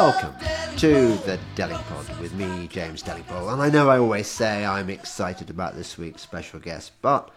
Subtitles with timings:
[0.00, 0.34] welcome
[0.78, 3.52] to the Delingpod with me, James Delingpole.
[3.52, 7.30] And I know I always say I'm excited about this week's special guest, but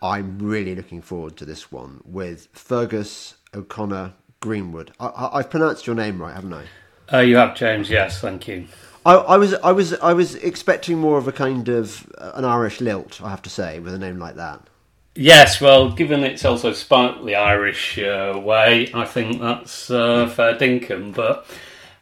[0.00, 4.92] I'm really looking forward to this one with Feargus O'Connor Greenwood.
[5.00, 6.64] I, have pronounced your name right, haven't I?
[7.12, 7.90] Uh, you have, James.
[7.90, 8.68] Yes, thank you.
[9.04, 12.44] I, I, was, I was, I was expecting more of a kind of uh, an
[12.44, 13.20] Irish lilt.
[13.24, 14.60] I have to say, with a name like that.
[15.16, 21.12] Yes, well, given it's also the Irish uh, way, I think that's uh, fair dinkum.
[21.12, 21.46] But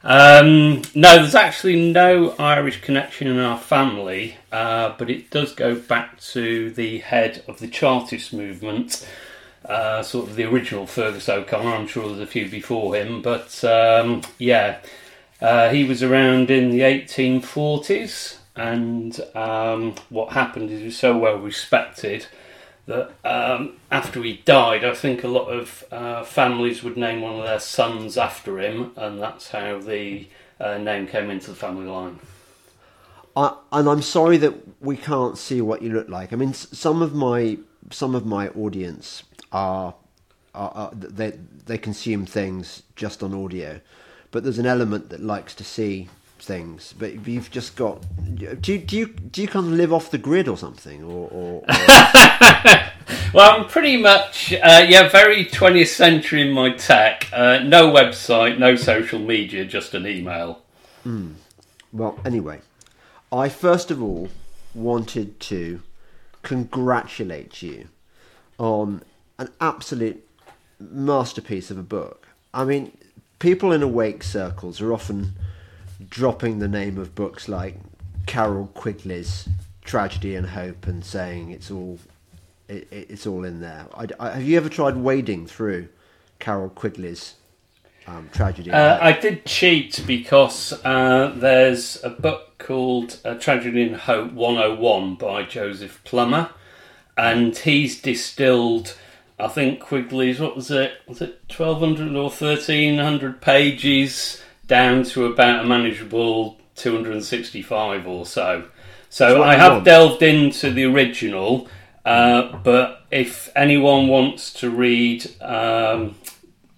[0.05, 5.77] um, no, there's actually no Irish connection in our family, uh, but it does go
[5.77, 9.07] back to the head of the Chartist movement,
[9.65, 11.75] uh, sort of the original Feargus O'Connor.
[11.75, 14.81] I'm sure there's a few before him, but um, yeah,
[15.41, 21.17] uh, he was around in the 1840s, and um, what happened is he was so
[21.17, 22.27] well respected
[22.87, 27.39] that um, after he died, I think a lot of uh, families would name one
[27.39, 30.27] of their sons after him, and that's how the
[30.59, 32.19] uh, name came into the family line.
[33.37, 36.33] I, and I'm sorry that we can't see what you look like.
[36.33, 37.59] I mean, some of my
[37.91, 39.95] some of my audience are,
[40.55, 43.81] are, are they they consume things just on audio,
[44.31, 46.09] but there's an element that likes to see
[46.43, 48.05] things, but you've just got.
[48.35, 51.29] Do you do you do you kind of live off the grid or something, or?
[51.29, 51.65] or, or...
[53.35, 57.29] well, I'm pretty much uh, yeah, very 20th century in my tech.
[57.33, 60.63] Uh, no website, no social media, just an email.
[61.07, 61.35] Mm.
[61.93, 62.61] Well, anyway,
[63.31, 64.29] I first of all
[64.75, 65.83] wanted to
[66.43, 67.89] congratulate you
[68.59, 69.03] on
[69.39, 70.27] an absolute
[70.79, 72.29] masterpiece of a book.
[72.55, 72.97] I mean,
[73.39, 75.33] people in awake circles are often
[76.09, 77.77] dropping the name of books like
[78.27, 79.49] Carroll Quigley's
[79.85, 81.99] Tragedy and Hope and saying it's all
[82.69, 83.87] it, it's all in there.
[83.95, 85.89] I, I, have you ever tried wading through
[86.39, 87.35] Carroll Quigley's
[88.07, 88.71] um, Tragedy?
[88.71, 95.17] Uh, I did cheat because uh, there's a book called uh, Tragedy and Hope 101
[95.17, 96.51] by Joseph Plummer,
[97.17, 98.97] and he's distilled.
[99.39, 100.93] I think Quigley's what was it?
[101.09, 104.42] Was it twelve hundred or thirteen hundred pages?
[104.67, 108.65] Down to about a manageable 265 or so.
[109.09, 111.69] So I have delved into the original,
[112.05, 116.15] uh, but if anyone wants to read, um,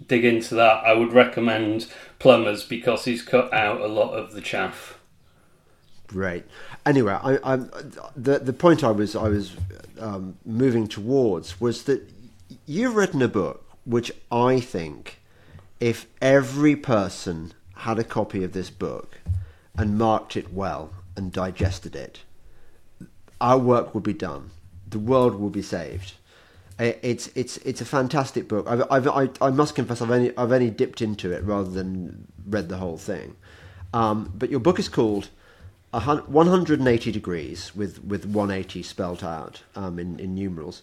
[0.08, 1.86] dig into that, I would recommend
[2.18, 4.98] Plummer's because he's cut out a lot of the chaff.
[6.08, 6.44] Great.
[6.84, 7.56] Anyway, I, I,
[8.16, 9.56] the the point I was I was
[10.00, 12.02] um, moving towards was that
[12.66, 15.20] you've written a book which I think,
[15.80, 17.52] if every person
[17.84, 19.20] had a copy of this book
[19.76, 22.20] and marked it well and digested it,
[23.42, 24.50] our work would be done.
[24.88, 26.14] The world will be saved.
[26.78, 28.66] It's it's it's a fantastic book.
[28.66, 32.26] I've, I've, i I must confess I've only I've only dipped into it rather than
[32.46, 33.36] read the whole thing.
[33.92, 35.28] Um, but your book is called
[35.92, 40.82] 180 degrees with with 180 spelt out um, in in numerals.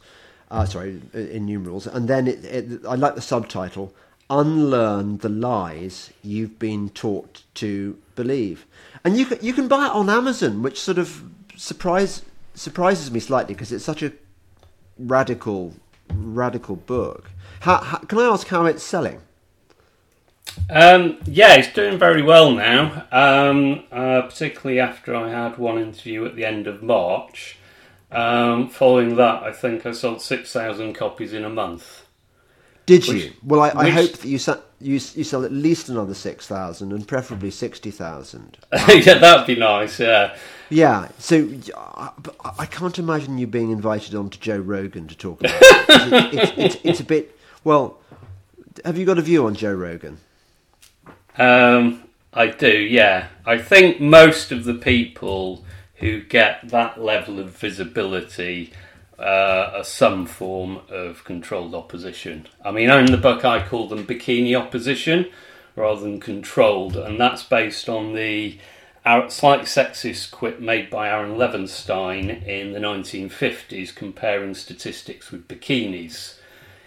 [0.51, 3.93] Uh, sorry, in numerals, and then it, it, I like the subtitle
[4.31, 8.65] unlearn the lies you've been taught to believe.
[9.03, 11.23] And you can, you can buy it on Amazon, which sort of
[11.55, 12.23] surprise
[12.55, 14.13] surprises me slightly because it's such a
[14.97, 15.73] radical
[16.13, 17.29] radical book.
[17.61, 19.21] How, how, can I ask how it's selling?
[20.69, 23.05] Um, yeah, it's doing very well now.
[23.11, 27.57] Um, uh, particularly after I had one interview at the end of March.
[28.11, 32.00] Um, following that, I think I sold six thousand copies in a month.
[32.91, 33.31] Did which, you?
[33.41, 36.91] Well, I, I which, hope that you sell, you, you sell at least another 6,000
[36.91, 38.57] and preferably 60,000.
[38.73, 40.35] yeah, that'd be nice, yeah.
[40.69, 42.09] Yeah, so I,
[42.59, 46.33] I can't imagine you being invited on to Joe Rogan to talk about it.
[46.33, 47.37] It's, it's, it's, it's, a bit.
[47.63, 47.97] Well,
[48.83, 50.17] have you got a view on Joe Rogan?
[51.37, 52.03] Um,
[52.33, 53.27] I do, yeah.
[53.45, 55.63] I think most of the people
[55.95, 58.73] who get that level of visibility
[59.21, 62.47] uh, some form of controlled opposition.
[62.65, 65.27] I mean, in the book, I call them bikini opposition
[65.75, 68.57] rather than controlled, and that's based on the
[69.03, 76.35] slightly sexist quip made by Aaron Levenstein in the 1950s comparing statistics with bikinis.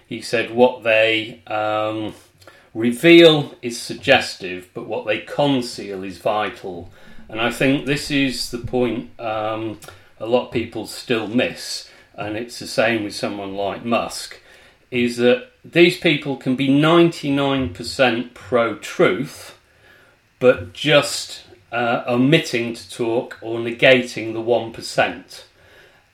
[0.07, 2.15] He said what they um,
[2.75, 6.91] reveal is suggestive, but what they conceal is vital.
[7.29, 9.81] And I think this is the point um,
[10.21, 14.41] a lot of people still miss and it's the same with someone like Musk,
[14.91, 19.59] is that these people can be 99% pro truth,
[20.39, 25.45] but just uh, omitting to talk or negating the 1%.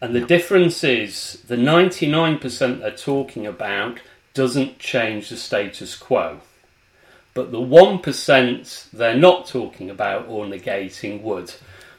[0.01, 3.99] And the difference is the 99% they're talking about
[4.33, 6.41] doesn't change the status quo.
[7.35, 11.53] but the 1% they're not talking about or negating would.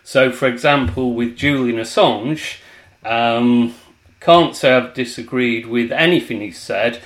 [0.03, 2.57] So, for example, with Julian Assange,
[3.05, 3.73] um,
[4.21, 7.01] can't say I've disagreed with anything he said,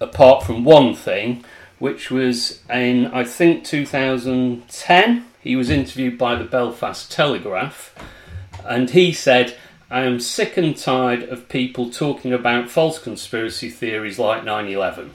[0.00, 1.44] apart from one thing,
[1.78, 5.24] which was in, I think, 2010.
[5.40, 7.94] He was interviewed by the Belfast Telegraph,
[8.66, 9.56] and he said,
[9.90, 15.12] I am sick and tired of people talking about false conspiracy theories like 9 11.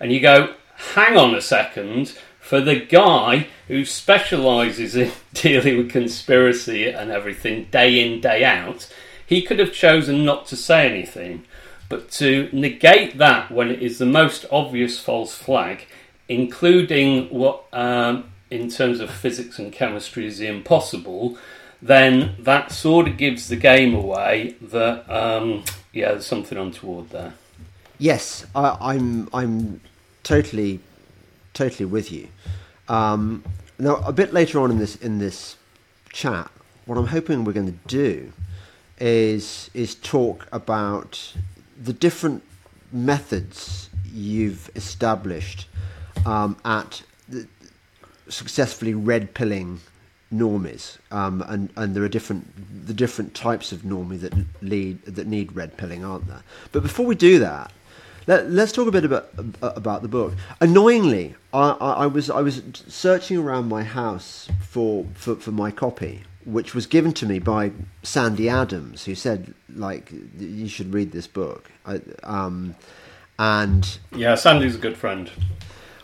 [0.00, 0.54] And you go,
[0.94, 7.68] hang on a second, for the guy who specialises in dealing with conspiracy and everything
[7.70, 8.92] day in, day out,
[9.26, 11.44] he could have chosen not to say anything.
[11.88, 15.86] But to negate that when it is the most obvious false flag,
[16.28, 21.36] including what, um, in terms of physics and chemistry, is the impossible,
[21.82, 25.62] then that sort of gives the game away that, um,
[25.92, 27.34] yeah, there's something untoward there.
[27.98, 29.28] Yes, I, I'm.
[29.32, 29.80] I'm
[30.24, 30.80] totally,
[31.52, 32.28] totally with you.
[32.88, 33.44] Um,
[33.78, 35.56] now, a bit later on in this in this
[36.12, 36.50] chat,
[36.86, 38.32] what I'm hoping we're going to do
[38.98, 41.34] is is talk about
[41.80, 42.42] the different
[42.92, 45.66] methods you've established
[46.24, 47.46] um, at the,
[48.28, 49.80] successfully red pilling
[50.32, 54.32] normies, um, and and there are different the different types of normie that
[54.62, 56.42] lead that need red pilling, aren't there?
[56.72, 57.72] But before we do that,
[58.26, 59.28] let, us talk a bit about
[59.60, 60.32] about the book.
[60.60, 65.70] Annoyingly, I, I, I, was I was searching around my house for, for, for my
[65.70, 71.12] copy, which was given to me by Sandy Adams, who said like you should read
[71.12, 71.70] this book.
[71.86, 72.74] I, um,
[73.38, 75.30] and yeah, Sandy's a good friend.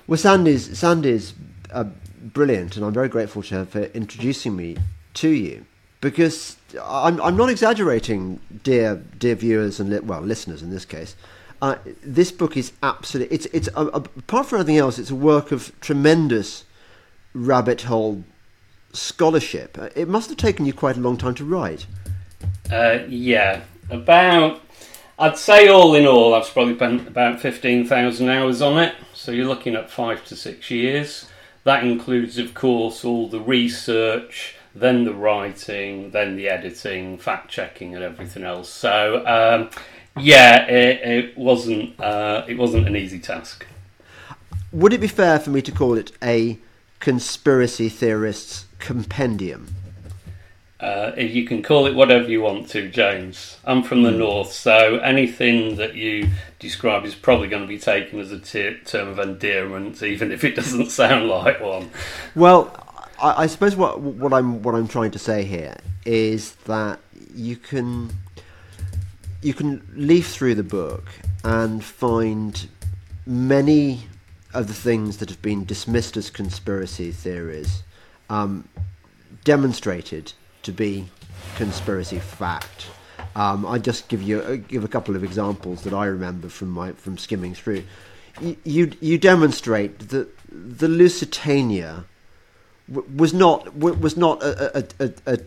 [0.07, 1.35] Well, Sandy's Sandy's
[1.73, 1.85] uh,
[2.21, 4.77] brilliant, and I'm very grateful to her for introducing me
[5.15, 5.67] to you
[6.01, 11.15] because I'm I'm not exaggerating, dear dear viewers and li- well listeners in this case.
[11.63, 15.53] Uh, this book is absolutely it's it's uh, apart from anything else, it's a work
[15.53, 16.65] of tremendous
[17.35, 18.25] rabbit hole
[18.93, 19.79] scholarship.
[19.95, 21.87] It must have taken you quite a long time to write.
[22.71, 24.61] Uh, yeah, about
[25.19, 28.95] I'd say all in all, I've probably spent about fifteen thousand hours on it.
[29.15, 31.27] So you're looking at five to six years.
[31.65, 37.95] That includes, of course, all the research, then the writing, then the editing, fact checking,
[37.95, 38.69] and everything else.
[38.69, 39.25] So.
[39.27, 39.71] Um,
[40.19, 41.99] yeah, it, it wasn't.
[42.01, 43.65] Uh, it wasn't an easy task.
[44.73, 46.59] Would it be fair for me to call it a
[46.99, 49.75] conspiracy theorist's compendium?
[50.81, 53.59] Uh, you can call it whatever you want to, James.
[53.65, 54.19] I'm from the mm.
[54.19, 56.29] north, so anything that you
[56.59, 60.43] describe is probably going to be taken as a t- term of endearment, even if
[60.43, 61.91] it doesn't sound like one.
[62.35, 62.75] Well,
[63.21, 66.99] I, I suppose what what I'm what I'm trying to say here is that
[67.35, 68.11] you can
[69.43, 71.11] you can leaf through the book
[71.44, 72.69] and find
[73.27, 74.06] many
[74.55, 77.82] of the things that have been dismissed as conspiracy theories
[78.31, 78.67] um,
[79.44, 80.32] demonstrated
[80.62, 81.09] to be
[81.56, 82.87] conspiracy fact.
[83.37, 86.71] Um, I just give you uh, give a couple of examples that I remember from
[86.71, 87.85] my from skimming through.
[88.65, 92.05] You you, demonstrate that the Lusitania
[92.88, 94.85] was not was not a a,
[95.27, 95.38] a,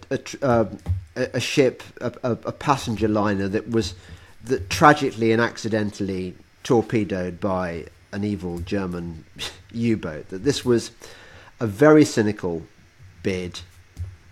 [0.41, 0.67] a,
[1.15, 3.95] a, a ship, a, passenger liner that was
[4.43, 9.25] that tragically and accidentally torpedoed by an evil German
[9.71, 10.29] U-boat.
[10.29, 10.91] That this was
[11.59, 12.61] a very cynical
[13.23, 13.61] bid,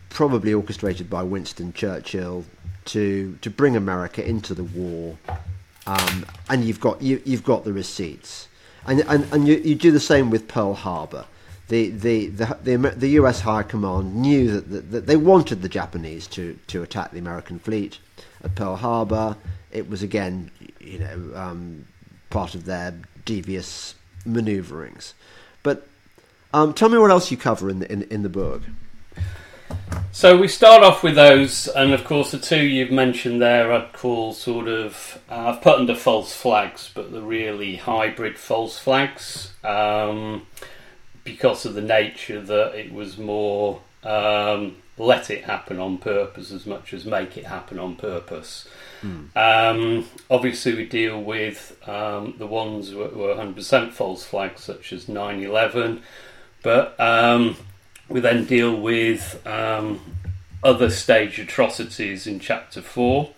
[0.09, 2.45] probably orchestrated by Winston Churchill
[2.85, 5.17] to to bring America into the war.
[5.87, 8.47] Um, and you've got you, you've got the receipts,
[8.85, 11.25] and and, and you, you do the same with Pearl Harbor
[11.71, 15.69] the, the, the, the, the US High Command knew that, that, that, they wanted the
[15.69, 17.97] Japanese to, to attack the American fleet
[18.43, 19.37] at Pearl Harbor.
[19.71, 21.85] It was again, you know, um,
[22.29, 22.93] part of their
[23.23, 23.95] devious
[24.25, 25.13] maneuverings.
[25.63, 25.87] But
[26.53, 28.61] um, tell me what else you cover in the, in, in the book.
[30.11, 33.93] So we start off with those, and of course the two you've mentioned there I'd
[33.93, 39.53] call sort of uh, I've put under false flags, but the really hybrid false flags.
[39.63, 40.45] Um,
[41.23, 46.65] because of the nature that it was more um, let it happen on purpose as
[46.65, 48.67] much as make it happen on purpose.
[49.01, 49.35] Mm.
[49.35, 55.07] Um, obviously, we deal with um, the ones that were 100% false flags, such as
[55.07, 56.01] 9 11,
[56.63, 57.55] but um,
[58.09, 59.99] we then deal with um,
[60.63, 63.29] other stage atrocities in chapter 4.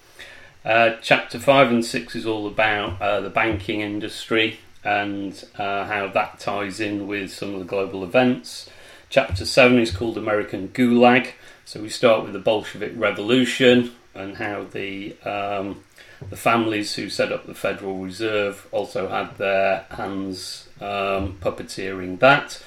[0.65, 6.07] Uh, chapter 5 and 6 is all about uh, the banking industry and uh, how
[6.07, 8.69] that ties in with some of the global events.
[9.09, 11.31] Chapter 7 is called American Gulag.
[11.65, 15.83] So we start with the Bolshevik Revolution and how the um,
[16.29, 22.61] The families who set up the Federal Reserve also had their hands um, puppeteering that.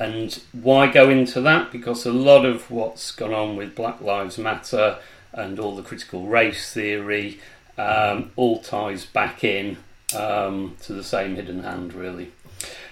[0.00, 1.70] And why go into that?
[1.70, 4.98] Because a lot of what's gone on with Black Lives Matter
[5.34, 7.38] and all the critical race theory
[7.76, 9.76] um, all ties back in
[10.16, 12.32] um, to the same hidden hand, really.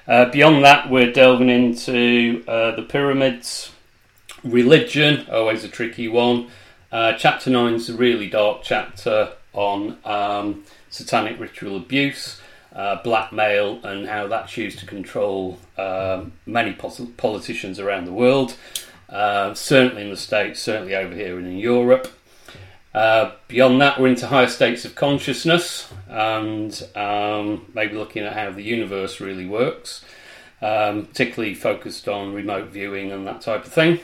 [0.07, 3.73] Uh, beyond that, we're delving into uh, the pyramids,
[4.45, 6.49] religion, always a tricky one.
[6.93, 12.39] Uh, chapter 9 is a really dark chapter on um, satanic ritual abuse,
[12.79, 18.57] uh, blackmail, and how that's used to control um, many pos- politicians around the world,
[19.09, 22.09] uh, certainly in the States, certainly over here in Europe.
[22.95, 28.51] Uh, beyond that, we're into higher states of consciousness and um, maybe looking at how
[28.51, 30.05] the universe really works,
[30.63, 33.99] um, particularly focused on remote viewing and that type of thing.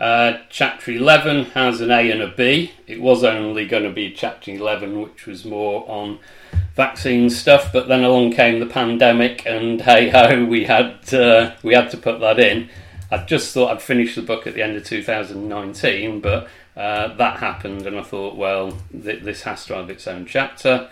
[0.00, 2.72] Uh, chapter 11 has an A and a B.
[2.86, 6.18] It was only going to be chapter 11, which was more on
[6.74, 11.74] vaccine stuff, but then along came the pandemic, and hey ho, we had uh, we
[11.74, 12.70] had to put that in.
[13.10, 17.40] I just thought I'd finish the book at the end of 2019, but uh, that
[17.40, 20.88] happened, and I thought, well, th- this has to have its own chapter.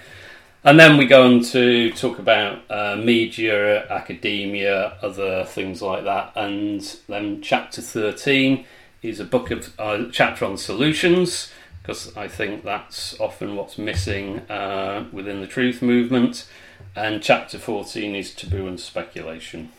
[0.64, 6.32] And then we go on to talk about uh, media, academia, other things like that.
[6.34, 8.66] And then chapter 13
[9.02, 11.52] is a book of uh, chapter on solutions,
[11.82, 16.46] because I think that's often what's missing uh, within the truth movement.
[16.94, 19.70] And chapter 14 is taboo and speculation.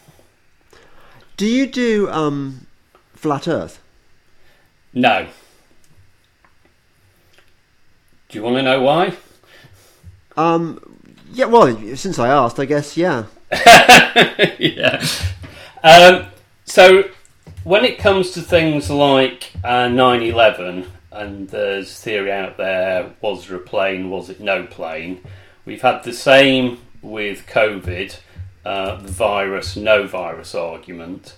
[1.38, 2.68] Do you do um,
[3.14, 3.82] flat Earth?
[4.94, 5.28] No.
[8.30, 9.14] Do you want to know why?
[10.38, 10.80] Um,
[11.32, 11.46] yeah.
[11.46, 13.26] Well, since I asked, I guess yeah.
[14.60, 15.06] yeah.
[15.84, 16.28] Um,
[16.66, 17.06] so
[17.64, 23.58] when it comes to things like uh, 9/11, and there's theory out there: was there
[23.58, 24.10] a plane?
[24.10, 25.22] Was it no plane?
[25.66, 28.18] We've had the same with COVID,
[28.66, 31.36] uh, the virus, no virus argument.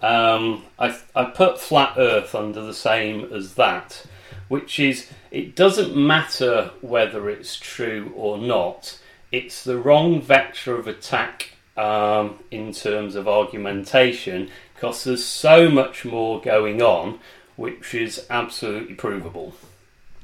[0.00, 4.04] Um, I, I put flat Earth under the same as that,
[4.48, 8.98] which is it doesn't matter whether it's true or not.
[9.32, 16.04] It's the wrong vector of attack um, in terms of argumentation because there's so much
[16.04, 17.18] more going on
[17.56, 19.54] which is absolutely provable.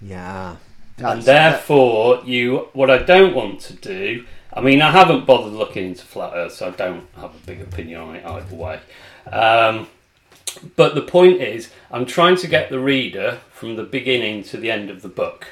[0.00, 0.56] Yeah.
[0.98, 4.26] and therefore, you what I don't want to do.
[4.52, 7.62] I mean, I haven't bothered looking into flat Earth, so I don't have a big
[7.62, 8.80] opinion on it either way.
[9.30, 9.88] Um,
[10.76, 14.70] but the point is, I'm trying to get the reader from the beginning to the
[14.70, 15.46] end of the book.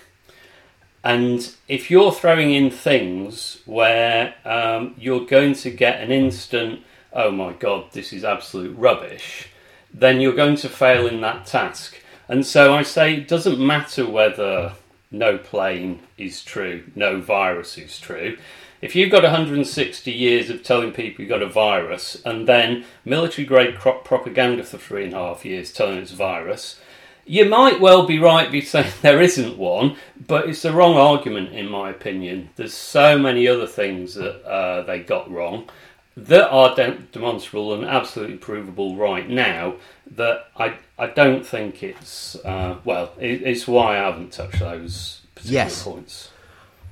[1.03, 6.81] And if you're throwing in things where um, you're going to get an instant,
[7.13, 9.49] oh my god, this is absolute rubbish,
[9.93, 12.01] then you're going to fail in that task.
[12.29, 14.73] And so I say it doesn't matter whether
[15.11, 18.39] no plane is true, no virus is true.
[18.81, 23.47] If you've got 160 years of telling people you've got a virus and then military
[23.47, 26.81] grade propaganda for three and a half years telling it's a virus,
[27.27, 31.53] you might well be right be saying there isn't one, but it's the wrong argument
[31.53, 32.49] in my opinion.
[32.57, 35.69] There's so many other things that uh, they got wrong
[36.27, 39.75] that are de- demonstrable and absolutely provable right now
[40.11, 45.23] that I I don't think it's uh, well it, it's why I haven't touched those
[45.35, 45.83] particular yes.
[45.85, 46.31] points.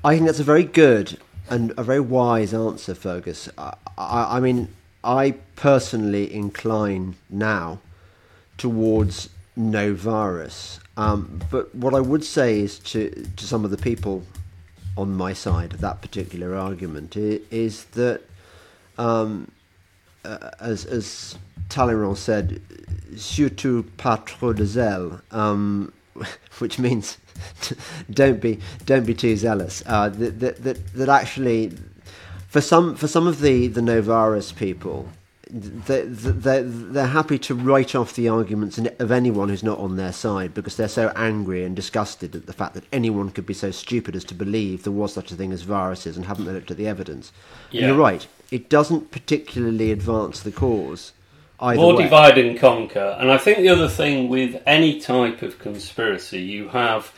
[0.04, 1.18] I think that's a very good
[1.50, 3.49] and a very wise answer, Feargus.
[3.56, 4.68] I, I, I mean,
[5.02, 7.80] I personally incline now
[8.58, 10.80] towards no virus.
[10.97, 14.25] Um, but what I would say is to, to some of the people
[14.97, 18.23] on my side of that particular argument is, is that,
[18.98, 19.50] um,
[20.24, 21.38] uh, as, as
[21.68, 22.60] Talleyrand said,
[23.16, 25.92] surtout pas trop de zèle, um,
[26.58, 27.18] which means
[28.10, 29.82] don't be don't be too zealous.
[29.86, 31.72] Uh, that, that that that actually,
[32.48, 35.08] for some for some of the the no virus people,
[35.50, 40.12] they they they're happy to write off the arguments of anyone who's not on their
[40.12, 43.70] side because they're so angry and disgusted at the fact that anyone could be so
[43.70, 46.76] stupid as to believe there was such a thing as viruses and haven't looked at
[46.76, 47.32] the evidence.
[47.70, 47.86] Yeah.
[47.86, 51.12] you're right; it doesn't particularly advance the cause.
[51.60, 52.04] Either More way.
[52.04, 53.16] divide and conquer.
[53.18, 57.12] And I think the other thing with any type of conspiracy, you have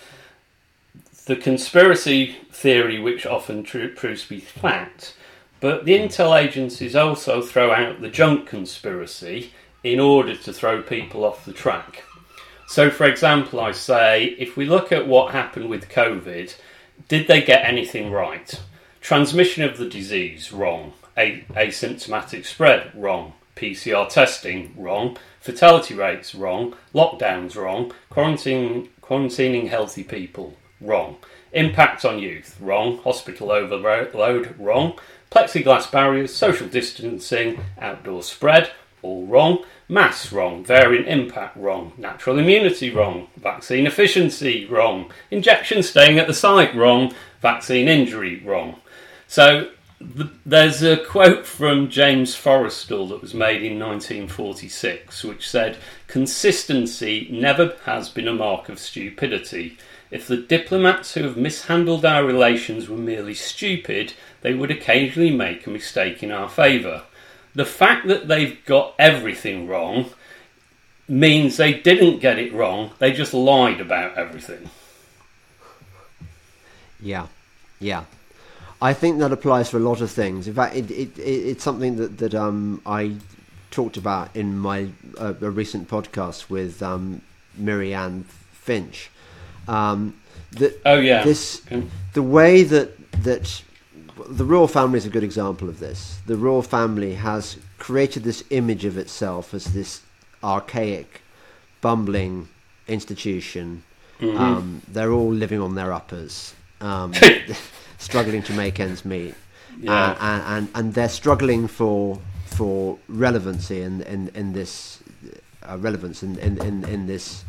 [1.26, 5.14] the conspiracy theory, which often tr- proves to be flat,
[5.60, 9.52] but the intel agencies also throw out the junk conspiracy
[9.84, 12.02] in order to throw people off the track.
[12.66, 16.54] So, for example, I say if we look at what happened with COVID,
[17.08, 18.60] did they get anything right?
[19.00, 20.92] Transmission of the disease, wrong.
[21.16, 23.34] A- asymptomatic spread, wrong.
[23.56, 25.16] PCR testing, wrong.
[25.40, 26.74] Fatality rates, wrong.
[26.94, 27.92] Lockdowns, wrong.
[28.08, 31.16] Quarantine, quarantining healthy people, wrong.
[31.52, 32.98] Impact on youth, wrong.
[32.98, 34.98] Hospital overload, wrong.
[35.30, 38.70] Plexiglass barriers, social distancing, outdoor spread,
[39.02, 39.64] all wrong.
[39.88, 40.64] Mass wrong.
[40.64, 41.92] Variant impact wrong.
[41.96, 43.28] Natural immunity wrong.
[43.36, 45.10] Vaccine efficiency wrong.
[45.30, 47.12] Injection staying at the site wrong.
[47.40, 48.76] Vaccine injury wrong.
[49.26, 55.76] So there's a quote from James Forrestal that was made in 1946 which said,
[56.06, 59.76] Consistency never has been a mark of stupidity.
[60.10, 65.66] If the diplomats who have mishandled our relations were merely stupid, they would occasionally make
[65.66, 67.02] a mistake in our favour.
[67.54, 70.10] The fact that they've got everything wrong
[71.06, 74.70] means they didn't get it wrong, they just lied about everything.
[77.00, 77.26] Yeah,
[77.78, 78.04] yeah.
[78.82, 80.48] I think that applies for a lot of things.
[80.48, 83.16] In fact, it, it, it it's something that, that um, I
[83.70, 87.22] talked about in my uh, a recent podcast with um,
[87.56, 89.10] Mary-Anne Finch.
[89.68, 90.14] Um,
[90.52, 91.62] that oh yeah, this
[92.14, 93.62] the way that that
[94.28, 96.18] the royal family is a good example of this.
[96.26, 100.02] The royal family has created this image of itself as this
[100.42, 101.22] archaic,
[101.80, 102.48] bumbling
[102.88, 103.84] institution.
[104.20, 104.36] Mm-hmm.
[104.36, 107.12] Um, they're all living on their uppers, um,
[108.00, 109.34] struggling to make ends meet,
[109.78, 109.92] yeah.
[109.92, 115.00] uh, and, and and they're struggling for for relevancy in in, in this
[115.68, 117.44] uh, relevance in, in, in, in this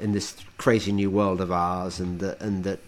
[0.00, 2.78] in this crazy new world of ours, and that and that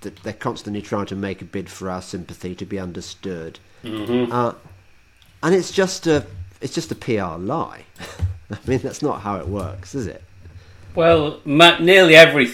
[0.00, 3.58] that they're constantly trying to make a bid for our sympathy to be understood.
[3.84, 4.32] Mm-hmm.
[4.32, 4.54] Uh,
[5.42, 6.26] and it's just a
[6.60, 7.84] it's just a PR lie.
[8.50, 10.22] I mean, that's not how it works, is it?
[10.94, 12.50] Well, nearly every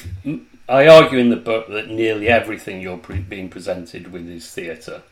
[0.69, 5.03] I argue in the book that nearly everything you're pre- being presented with is theatre.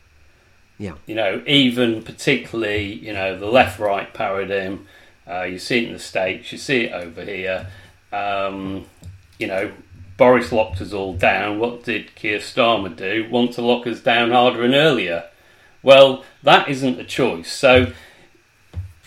[0.77, 0.93] Yeah.
[1.07, 4.85] You know, even particularly, you know, the left-right paradigm.
[5.27, 6.51] Uh, you see it in the states.
[6.51, 7.67] You see it over here.
[8.13, 8.85] Um,
[9.39, 9.71] you know,
[10.15, 11.57] Boris locked us all down.
[11.57, 13.27] What did Keir Starmer do?
[13.29, 15.25] Want to lock us down harder and earlier?
[15.81, 17.51] Well, that isn't a choice.
[17.51, 17.93] So,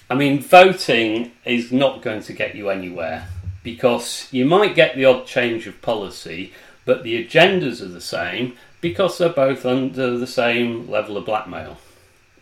[0.08, 3.28] I mean, voting is not going to get you anywhere
[3.62, 6.52] because you might get the odd change of policy,
[6.84, 11.78] but the agendas are the same because they're both under the same level of blackmail.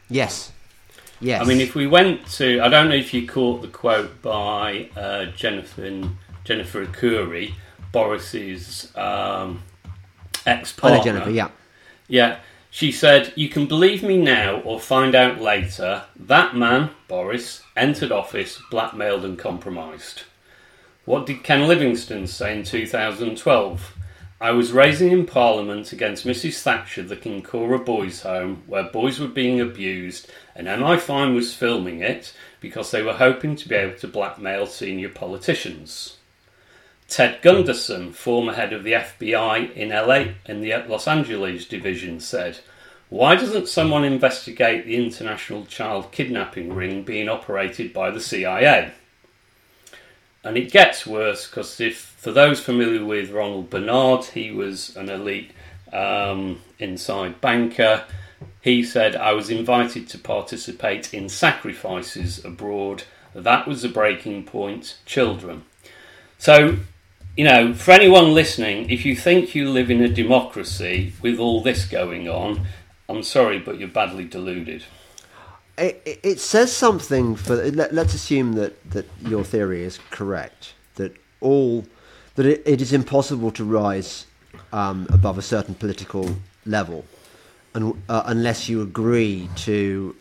[0.09, 0.53] Yes.
[1.21, 1.43] Yes.
[1.43, 4.89] I mean, if we went to, I don't know if you caught the quote by
[4.97, 6.09] uh, Jennifer
[6.45, 7.55] Jennifer Arcuri
[7.93, 9.63] Boris's um,
[10.47, 11.03] ex partner.
[11.03, 11.51] Jennifer, yeah.
[12.07, 12.39] Yeah.
[12.71, 16.05] She said, You can believe me now or find out later.
[16.17, 20.23] That man, Boris, entered office blackmailed and compromised.
[21.09, 23.97] What did Ken Livingstone say in 2012?
[24.43, 29.27] I was raising in Parliament against Mrs Thatcher the Kincora Boys Home, where boys were
[29.27, 34.07] being abused, and MI5 was filming it because they were hoping to be able to
[34.07, 36.19] blackmail senior politicians.
[37.09, 42.59] Ted Gunderson, former head of the FBI in LA in the Los Angeles division, said,
[43.09, 48.93] Why doesn't someone investigate the international child kidnapping ring being operated by the CIA?
[50.49, 55.11] And it gets worse because if, for those familiar with Ronald Bernard, he was an
[55.11, 55.51] elite
[55.93, 58.07] um, inside banker.
[58.63, 63.03] He said, I was invited to participate in sacrifices abroad.
[63.35, 64.97] That was the breaking point.
[65.05, 65.67] Children.
[66.39, 66.79] So
[67.37, 71.61] you know, for anyone listening, if you think you live in a democracy with all
[71.61, 72.67] this going on,
[73.07, 74.85] I'm sorry, but you're badly deluded.
[75.79, 77.57] It, it says something for.
[77.57, 80.75] Let, us assume that, that your theory is correct.
[80.97, 81.87] That all
[82.35, 84.27] that it, it is impossible to rise
[84.73, 86.37] um, above a certain political
[86.67, 87.05] level,
[87.75, 90.15] and, uh, unless you agree to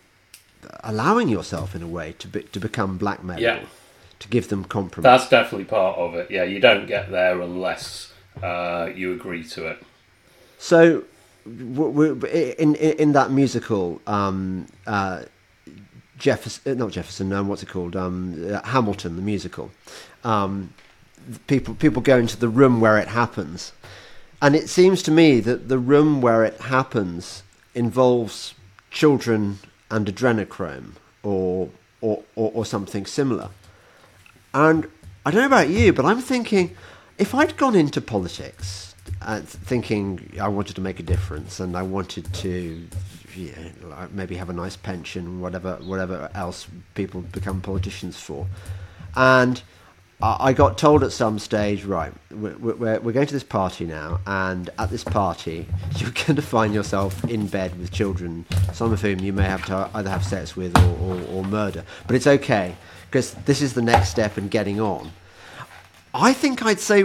[0.83, 3.41] allowing yourself in a way to be, to become blackmailable.
[3.41, 3.59] Yeah
[4.19, 5.03] to give them compromise.
[5.03, 6.31] That's definitely part of it.
[6.31, 9.83] Yeah, you don't get there unless uh, you agree to it.
[10.57, 11.03] So,
[11.45, 15.23] in in, in that musical, um, uh,
[16.17, 17.95] Jefferson, uh, not Jefferson, um, what's it called?
[17.95, 19.71] Um, uh, Hamilton, the musical.
[20.23, 20.73] Um,
[21.47, 23.73] people people go into the room where it happens,
[24.41, 27.43] and it seems to me that the room where it happens
[27.75, 28.55] involves
[28.89, 29.59] children
[29.91, 31.69] and adrenochrome or
[32.01, 33.49] or, or, or something similar.
[34.53, 34.87] And
[35.25, 36.75] I don't know about you, but I'm thinking
[37.17, 38.86] if I'd gone into politics
[39.21, 42.87] uh, thinking I wanted to make a difference and I wanted to
[44.11, 48.47] maybe have a nice pension, whatever, whatever else people become politicians for,
[49.15, 49.61] and
[50.19, 54.19] I got told at some stage, right, we're, we're, we're, going to this party now,
[54.25, 58.99] and at this party, you're going to find yourself in bed with children, some of
[58.99, 61.83] whom you may have to either have sex with or, or, or murder.
[62.07, 62.75] But it's okay
[63.05, 65.11] because this is the next step in getting on.
[66.15, 67.03] I think I'd say,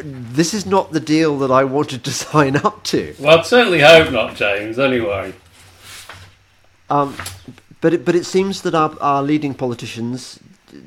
[0.00, 3.14] this is not the deal that I wanted to sign up to.
[3.18, 4.78] Well, I'd certainly hope not, James.
[4.78, 5.34] Anyway.
[6.90, 7.16] Um,
[7.80, 10.38] but it, but it seems that our, our leading politicians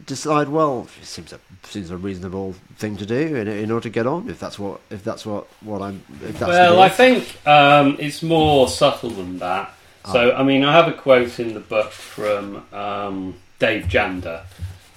[0.06, 3.89] decide well it seems a seems a reasonable thing to do in, in order to
[3.89, 7.48] get on if that's what if that's what what I'm if that's well I think
[7.48, 9.74] um, it's more subtle than that
[10.12, 10.38] so oh.
[10.38, 14.46] I mean I have a quote in the book from um, Dave Janda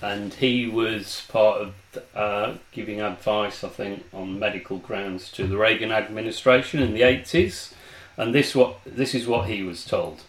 [0.01, 1.75] and he was part of
[2.14, 7.72] uh, giving advice I think on medical grounds to the Reagan administration in the 80s
[8.16, 10.22] and this what this is what he was told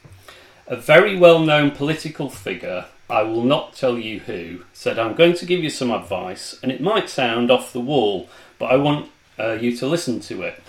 [0.68, 5.34] a very well known political figure I will not tell you who, said, I'm going
[5.34, 8.30] to give you some advice, and it might sound off the wall,
[8.60, 10.62] but I want uh, you to listen to it.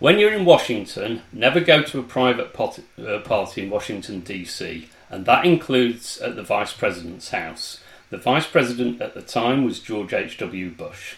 [0.00, 4.88] When you're in Washington, never go to a private pot- uh, party in Washington, D.C.,
[5.08, 7.80] and that includes at the Vice President's house.
[8.08, 10.70] The Vice President at the time was George H.W.
[10.70, 11.16] Bush.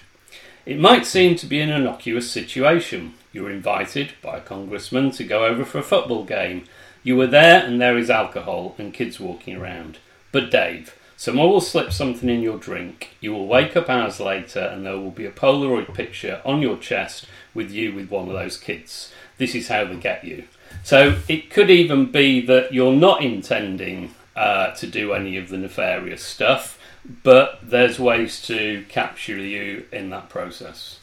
[0.64, 3.12] It might seem to be an innocuous situation.
[3.31, 6.64] You're invited by a congressman to go over for a football game.
[7.03, 9.98] You were there, and there is alcohol and kids walking around.
[10.33, 13.11] But Dave, someone will slip something in your drink.
[13.20, 16.79] You will wake up hours later and there will be a Polaroid picture on your
[16.79, 19.12] chest with you with one of those kids.
[19.37, 20.44] This is how they get you.
[20.85, 25.59] So it could even be that you're not intending uh, to do any of the
[25.59, 26.77] nefarious stuff,
[27.23, 31.01] but there's ways to capture you in that process.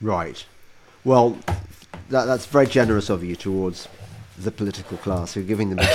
[0.00, 0.44] Right.
[1.04, 1.38] Well,
[2.10, 3.88] that, that's very generous of you towards
[4.36, 5.78] the political class who are giving them.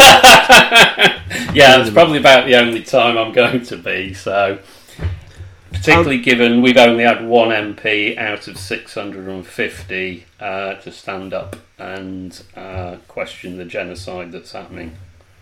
[1.53, 4.13] yeah, it's probably about the only time I'm going to be.
[4.13, 4.59] So,
[5.71, 11.55] particularly um, given we've only had one MP out of 650 uh, to stand up
[11.77, 14.97] and uh, question the genocide that's happening.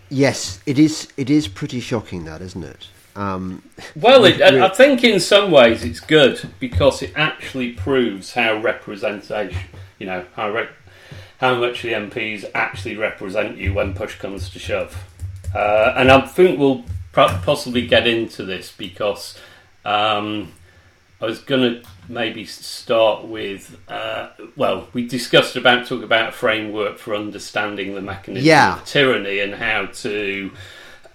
[0.08, 1.08] Yes, it is.
[1.16, 2.88] It is pretty shocking, that isn't it?
[3.14, 3.62] Um,
[3.94, 9.58] well, it, I think in some ways it's good because it actually proves how representation,
[9.98, 10.68] you know, how re-
[11.38, 15.04] how much the MPs actually represent you when push comes to shove.
[15.54, 19.38] Uh, and I think we'll possibly get into this because
[19.84, 20.52] um,
[21.20, 26.32] I was going to maybe start with uh, well, we discussed about talk about a
[26.32, 28.76] framework for understanding the mechanism yeah.
[28.76, 30.50] of tyranny and how to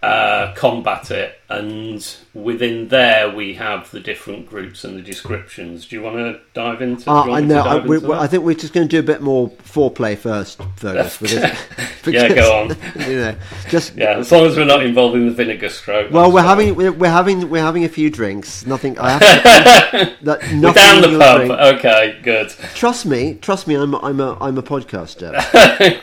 [0.04, 5.88] uh, combat it, and within there we have the different groups and the descriptions.
[5.88, 7.10] Do you want to dive into?
[7.10, 7.62] Uh, I know.
[7.62, 11.20] I, we, I, think we're just going to do a bit more foreplay first, Feargus.
[12.06, 12.78] because, yeah, go on.
[13.08, 13.36] You know,
[13.70, 16.12] just yeah, as long as we're not involved in the vinegar stroke.
[16.12, 18.66] Well, we're having we're, we're, having we're having a few drinks.
[18.66, 19.00] Nothing.
[19.00, 21.38] I have to, that, nothing down the pub.
[21.38, 21.52] Drink.
[21.54, 22.50] Okay, good.
[22.76, 23.36] Trust me.
[23.36, 23.76] Trust me.
[23.76, 25.34] I'm I'm a I'm a podcaster.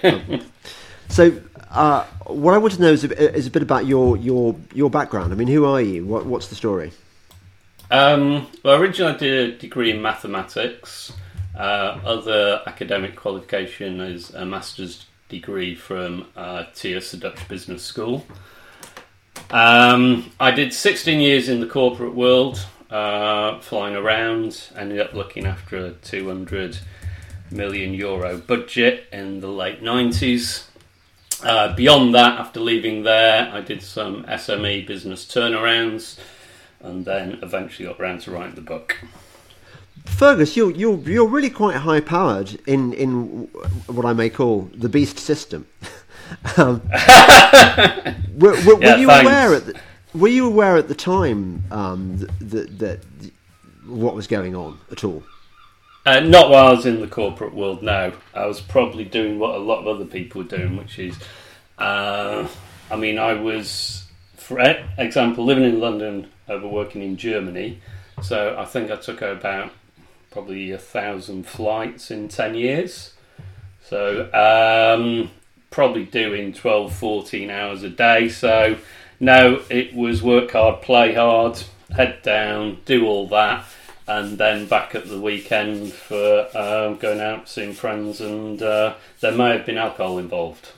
[0.05, 0.41] um,
[1.09, 1.41] so
[1.75, 4.91] uh, what I want to know is a, is a, bit about your, your, your
[4.91, 5.33] background.
[5.33, 6.07] I mean, who are you?
[6.07, 6.93] What, what's the story?
[7.91, 11.13] Um, well, originally I did a degree in mathematics.
[11.57, 18.25] Uh, other academic qualification is a master's degree from uh, the Dutch Business School.
[19.51, 24.69] Um, I did 16 years in the corporate world, uh, flying around.
[24.77, 26.79] Ended up looking after a 200
[27.51, 30.65] million euro budget in the late 90s.
[31.42, 36.18] Uh, beyond that, after leaving there, I did some SME business turnarounds
[36.81, 38.99] and then eventually got around to writing the book.
[40.05, 43.49] Feargus, you're you're you're really quite high powered in in
[43.87, 45.66] what I may call the beast system.
[46.57, 46.83] um,
[48.37, 49.29] were, were, yeah, you thanks.
[49.29, 49.81] aware at the,
[50.14, 53.01] were you aware at the time um, that, that, that
[53.87, 55.23] what was going on at all?
[56.07, 57.83] Uh, not while I was in the corporate world.
[57.83, 61.17] No, I was probably doing what a lot of other people were doing, which is,
[61.79, 62.47] uh,
[62.90, 64.05] I mean, I was,
[64.37, 64.61] for
[64.99, 67.81] example, living in London over working in Germany.
[68.23, 69.73] So I think I took about
[70.31, 73.14] probably a thousand flights in ten years.
[73.83, 75.31] So um,
[75.71, 78.29] probably doing 12, 14 hours a day.
[78.29, 78.77] So
[79.21, 83.64] no, it was work hard, play hard, head down, do all that
[84.07, 89.33] and then back at the weekend for um, going out, seeing friends, and uh, there
[89.33, 90.71] may have been alcohol involved.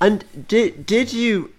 [0.00, 1.52] And did did you,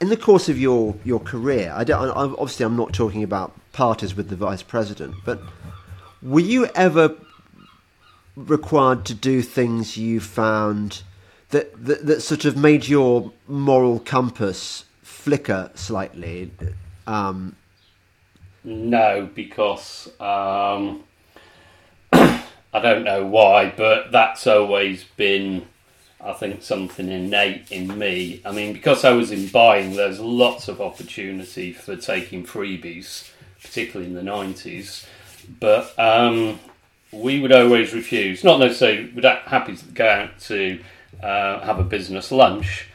[0.00, 1.72] in the course of your, your career?
[1.74, 2.10] I don't.
[2.10, 5.40] obviously, I'm not talking about parties with the vice president, but
[6.22, 7.16] were you ever
[8.36, 11.02] required to do things you found
[11.50, 16.50] that that, that sort of made your moral compass flicker slightly?
[17.06, 17.56] Um,
[18.64, 21.04] no, because um,
[22.12, 25.66] I don't know why, but that's always been,
[26.20, 28.42] I think, something innate in me.
[28.44, 33.30] I mean, because I was in buying, there's lots of opportunity for taking freebies,
[33.62, 35.06] particularly in the 90s.
[35.58, 36.60] But um,
[37.12, 38.44] we would always refuse.
[38.44, 40.80] Not necessarily, we're happy to go out to
[41.22, 42.88] uh, have a business lunch,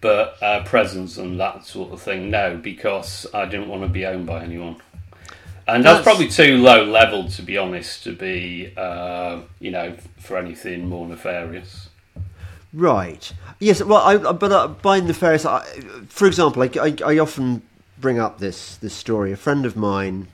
[0.00, 4.04] but uh, presents and that sort of thing, no, because I didn't want to be
[4.04, 4.76] owned by anyone.
[5.66, 9.96] And that's, that's probably too low level, to be honest, to be, uh, you know,
[10.18, 11.88] for anything more nefarious.
[12.74, 13.32] Right.
[13.60, 13.82] Yes.
[13.82, 15.64] Well, I, but uh, by nefarious, I,
[16.08, 17.62] for example, I, I, I, often
[17.98, 19.30] bring up this this story.
[19.30, 20.26] A friend of mine,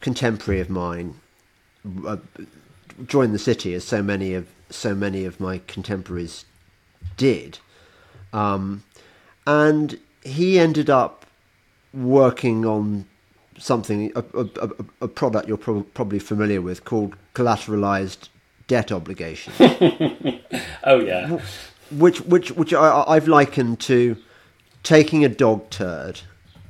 [0.00, 1.20] contemporary of mine,
[2.06, 2.16] uh,
[3.06, 6.46] joined the city as so many of so many of my contemporaries
[7.18, 7.58] did,
[8.32, 8.82] um,
[9.46, 11.26] and he ended up
[11.92, 13.04] working on
[13.58, 14.70] something a, a,
[15.02, 18.28] a product you're pro- probably familiar with called collateralized
[18.66, 19.52] debt obligation.
[20.84, 21.38] oh yeah
[21.90, 24.16] which which which I, I've likened to
[24.82, 26.20] taking a dog turd,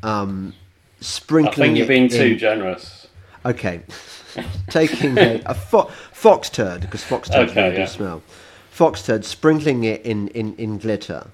[0.02, 0.54] um,
[1.00, 1.52] sprinkling.
[1.62, 3.08] I think you're being in, too generous.
[3.44, 3.82] Okay,
[4.70, 7.86] taking a, a fo- fox turd because fox turds okay, really yeah.
[7.86, 8.22] do smell.
[8.70, 11.28] Fox turd, sprinkling it in, in, in glitter,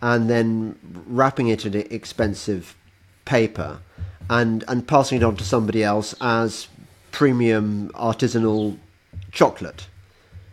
[0.00, 2.74] and then wrapping it in expensive
[3.26, 3.80] paper,
[4.30, 6.68] and and passing it on to somebody else as
[7.12, 8.78] premium artisanal
[9.32, 9.86] chocolate.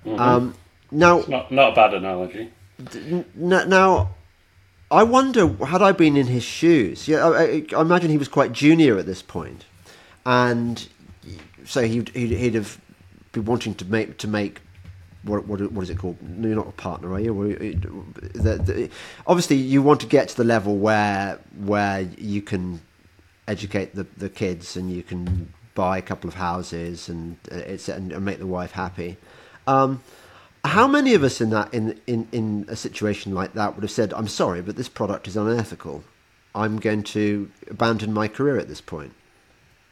[0.05, 0.19] Mm-hmm.
[0.19, 0.55] Um,
[0.91, 2.51] now, it's not not a bad analogy
[3.35, 4.09] now,
[4.91, 7.07] I wonder had I been in his shoes.
[7.07, 9.65] Yeah, I, I, imagine he was quite junior at this point,
[10.25, 10.87] and
[11.65, 12.79] so he'd, he'd, he'd have
[13.31, 14.61] been wanting to make to make
[15.23, 16.21] what, what, what is it called?
[16.21, 17.33] No, you're not a partner, are you?
[18.33, 18.89] The, the,
[19.25, 22.81] obviously, you want to get to the level where where you can
[23.47, 27.89] educate the, the kids and you can buy a couple of houses and uh, it's
[27.89, 29.17] and, make the wife happy.
[29.67, 30.01] Um,
[30.63, 33.91] how many of us in that in, in in a situation like that would have
[33.91, 36.03] said, "I'm sorry, but this product is unethical.
[36.55, 39.13] I'm going to abandon my career at this point."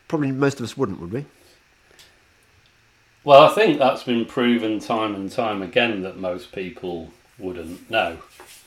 [0.08, 1.26] Probably most of us wouldn't, would we?
[3.24, 8.18] Well, I think that's been proven time and time again that most people wouldn't know.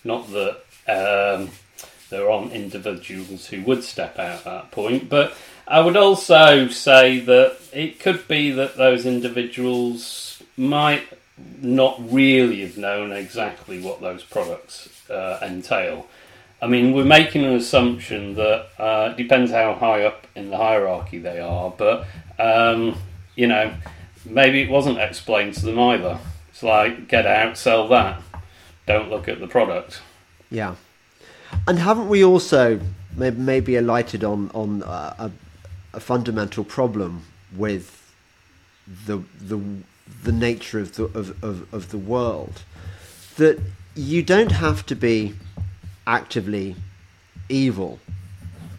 [0.05, 1.51] Not that um,
[2.11, 5.35] there aren't individuals who would step out at that point, but
[5.67, 11.09] I would also say that it could be that those individuals might
[11.61, 16.07] not really have known exactly what those products uh, entail.
[16.63, 21.19] I mean, we're making an assumption that uh, depends how high up in the hierarchy
[21.19, 22.07] they are, but
[22.39, 22.97] um,
[23.35, 23.75] you know,
[24.25, 26.19] maybe it wasn't explained to them either.
[26.51, 28.23] It's like get out, sell that.
[28.87, 30.01] Don't look at the product.
[30.51, 30.77] Yeah,
[31.67, 32.81] and haven't we also
[33.17, 35.31] maybe alighted on on uh, a,
[35.97, 37.23] a fundamental problem
[37.57, 38.13] with
[39.07, 39.61] the the
[40.23, 42.63] the nature of the of, of, of the world?
[43.37, 43.61] That
[43.95, 45.35] you don't have to be
[46.07, 46.77] actively
[47.49, 47.99] evil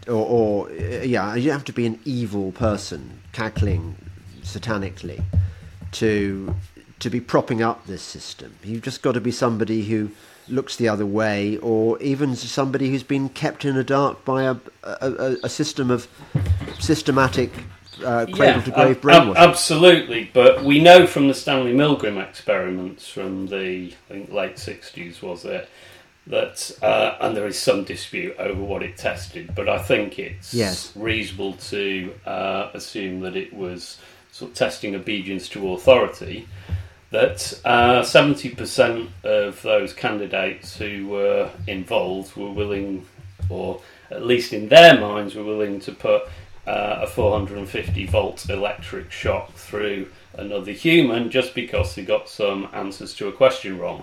[0.06, 3.96] or, or yeah you have to be an evil person cackling
[4.42, 5.22] satanically
[5.92, 6.54] to
[6.98, 8.54] to be propping up this system.
[8.62, 10.10] You've just got to be somebody who
[10.48, 14.56] looks the other way or even somebody who's been kept in the dark by a,
[14.84, 16.08] a, a system of
[16.78, 17.50] systematic
[18.04, 19.36] uh, cradle yeah, to grave brainwashing.
[19.36, 25.68] absolutely, but we know from the Stanley Milgram experiments from the late sixties, was it?
[26.26, 30.52] That uh, and there is some dispute over what it tested, but I think it's
[30.52, 30.92] yes.
[30.96, 33.98] reasonable to uh, assume that it was
[34.32, 36.48] sort of testing obedience to authority.
[37.16, 43.06] That uh, seventy percent of those candidates who were involved were willing,
[43.48, 46.24] or at least in their minds, were willing to put
[46.66, 53.14] uh, a 450 volt electric shock through another human just because they got some answers
[53.14, 54.02] to a question wrong.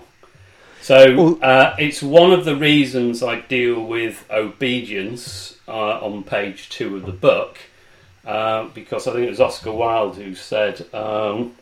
[0.82, 6.96] So uh, it's one of the reasons I deal with obedience uh, on page two
[6.96, 7.58] of the book,
[8.26, 11.54] uh, because I think it was Oscar Wilde who said, um,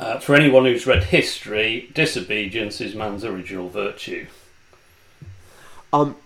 [0.00, 4.26] uh, for anyone who's read history, disobedience is man's original virtue.
[5.92, 6.16] Um,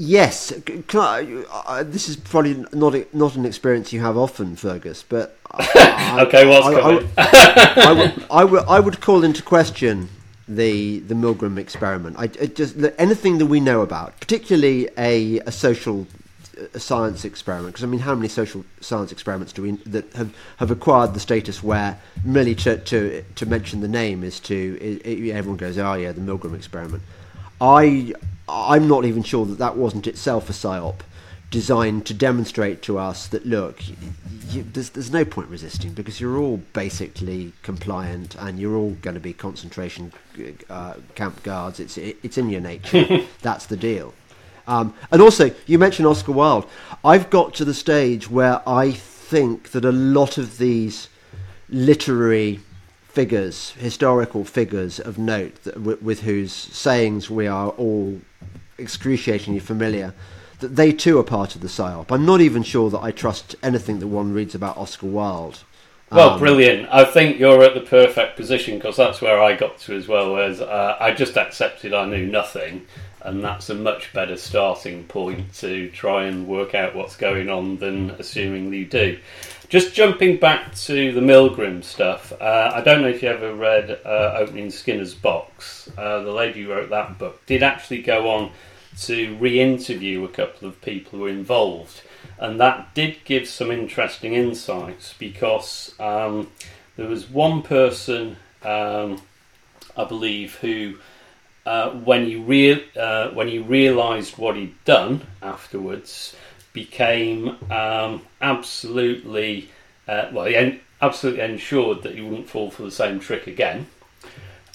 [0.00, 0.52] Yes,
[0.94, 5.02] I, uh, this is probably not not an experience you have often, Feargus.
[5.08, 7.10] But I, okay, what's I, coming?
[7.16, 10.08] I, would, I, would, I would call into question
[10.46, 12.14] the the Milgram experiment.
[12.16, 16.06] I, just anything that we know about, particularly a, a social
[16.74, 17.74] a science experiment.
[17.74, 21.20] Because I mean, how many social science experiments do we that have, have acquired the
[21.20, 25.78] status where merely to to, to mention the name is to it, it, everyone goes,
[25.78, 27.02] oh yeah, the Milgram experiment.
[27.60, 28.12] I
[28.48, 31.00] I'm not even sure that that wasn't itself a psyop
[31.50, 33.82] designed to demonstrate to us that look,
[34.50, 39.14] you, there's, there's no point resisting because you're all basically compliant and you're all going
[39.14, 40.12] to be concentration
[40.68, 41.80] uh, camp guards.
[41.80, 43.26] It's it, it's in your nature.
[43.42, 44.12] That's the deal.
[44.68, 46.68] Um, and also, you mentioned Oscar Wilde.
[47.02, 51.08] I've got to the stage where I think that a lot of these
[51.70, 52.60] literary
[53.02, 58.20] figures, historical figures of note that, with, with whose sayings we are all
[58.78, 60.14] excruciatingly familiar,
[60.60, 62.10] that they too are part of the psyop.
[62.10, 65.64] I'm not even sure that I trust anything that one reads about Oscar Wilde.
[66.10, 66.88] Well, Um, brilliant.
[66.90, 70.32] I think you're at the perfect position because that's where I got to as well.
[70.34, 72.86] Whereas uh, I just accepted I knew nothing,
[73.22, 77.78] and that's a much better starting point to try and work out what's going on
[77.78, 79.18] than assuming you do.
[79.68, 83.90] Just jumping back to the Milgram stuff, uh, I don't know if you ever read
[84.04, 85.90] uh, Opening Skinner's Box.
[85.98, 88.50] Uh, the lady who wrote that book did actually go on
[89.00, 92.02] to re interview a couple of people who were involved
[92.38, 96.48] and that did give some interesting insights because um,
[96.96, 99.20] there was one person, um,
[99.96, 100.98] I believe, who,
[101.68, 106.34] uh, when he rea- uh, when he realised what he'd done afterwards,
[106.72, 109.68] became um, absolutely
[110.08, 113.86] uh, well, he en- absolutely ensured that he wouldn't fall for the same trick again.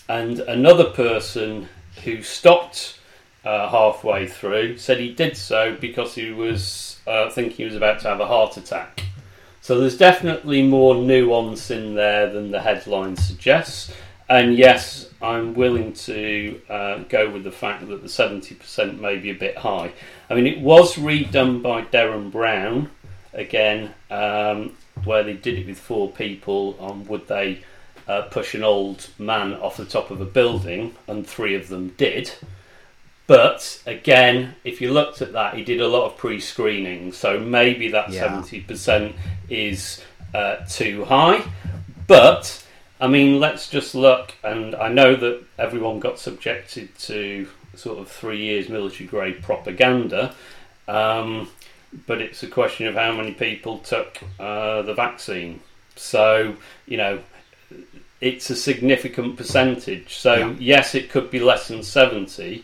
[0.07, 1.67] And another person
[2.03, 2.99] who stopped
[3.43, 7.99] uh, halfway through said he did so because he was uh, thinking he was about
[8.01, 9.03] to have a heart attack.
[9.61, 13.91] So there's definitely more nuance in there than the headline suggests.
[14.29, 19.29] And yes, I'm willing to uh, go with the fact that the 70% may be
[19.29, 19.91] a bit high.
[20.29, 22.89] I mean, it was redone by Derren Brown
[23.33, 27.63] again, um, where they did it with four people on would they
[28.07, 31.89] uh, push an old man off the top of a building, and three of them
[31.97, 32.31] did.
[33.27, 37.89] But again, if you looked at that, he did a lot of pre-screening, so maybe
[37.89, 38.19] that Yeah.
[38.21, 39.15] seventy percent
[39.49, 40.01] is
[40.33, 41.43] uh, too high.
[42.07, 42.62] But
[43.03, 48.07] I mean, let's just look, and I know that everyone got subjected to sort of
[48.07, 50.33] three years military grade propaganda,
[50.87, 51.49] um,
[52.07, 55.59] but it's a question of how many people took uh, the vaccine.
[55.97, 56.55] So
[56.87, 57.19] you know,
[58.21, 60.15] it's a significant percentage.
[60.15, 60.55] So Yeah.
[60.57, 62.63] yes, it could be less than seventy,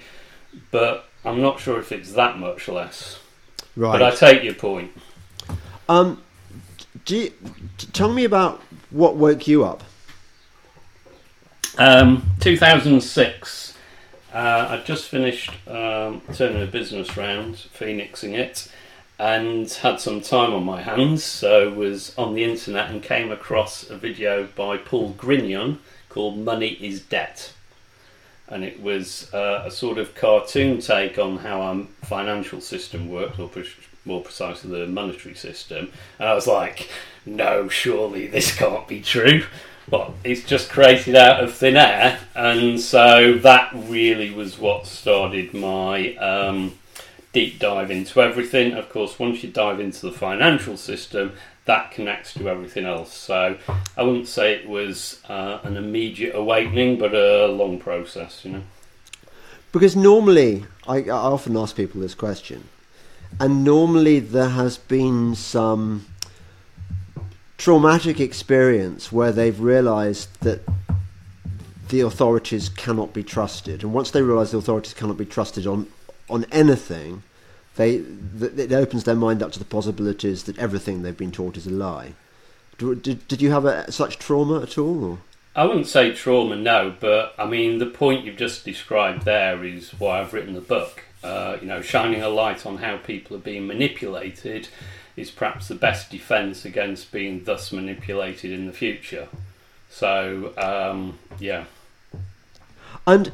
[0.71, 3.19] but I'm not sure if it's that much less.
[3.75, 3.91] Right.
[3.91, 4.91] But I take your point.
[5.89, 6.23] Um,
[7.03, 7.33] do you,
[7.91, 9.83] tell me about what woke you up.
[11.79, 13.73] Um, 2006.
[14.33, 18.69] Uh, I just finished um, turning a business round, phoenixing it,
[19.17, 21.23] and had some time on my hands.
[21.23, 25.77] So was on the internet and came across a video by Paul Grignon
[26.09, 27.53] called "Money Is Debt,"
[28.49, 33.39] and it was uh, a sort of cartoon take on how our financial system works,
[33.39, 33.49] or
[34.03, 35.93] more precisely, the monetary system.
[36.19, 36.89] And I was like,
[37.25, 39.45] "No, surely this can't be true."
[39.91, 45.51] Well, it's just created out of thin air, and so that really was what started
[45.53, 46.77] my um,
[47.33, 48.73] deep dive into everything.
[48.73, 51.33] Of course, once you dive into the financial system,
[51.65, 53.13] that connects to everything else.
[53.13, 53.57] So
[53.97, 58.63] I wouldn't say it was uh, an immediate awakening, but a long process, you know.
[59.71, 62.69] Because normally, I, I often ask people this question,
[63.39, 66.05] and normally there has been some
[67.59, 70.61] traumatic experience where they've realized that
[71.89, 73.83] the authorities cannot be trusted.
[73.83, 75.87] And once they realize the authorities cannot be trusted on,
[76.29, 77.21] on anything,
[77.75, 77.97] they,
[78.39, 81.67] th- it opens their mind up to the possibilities that everything they've been taught is
[81.67, 82.13] a lie.
[82.77, 85.03] Do- Did, did you have a, such trauma at all?
[85.03, 85.17] Or?
[85.53, 89.89] I wouldn't say trauma, no, but I mean the point you've just described there is
[89.99, 91.03] why I've written the book.
[91.21, 94.69] Uh, you know, shining a light on how people are being manipulated
[95.19, 99.27] is perhaps the best defence against being thus manipulated in the future.
[99.89, 101.65] So, um, yeah.
[103.05, 103.31] And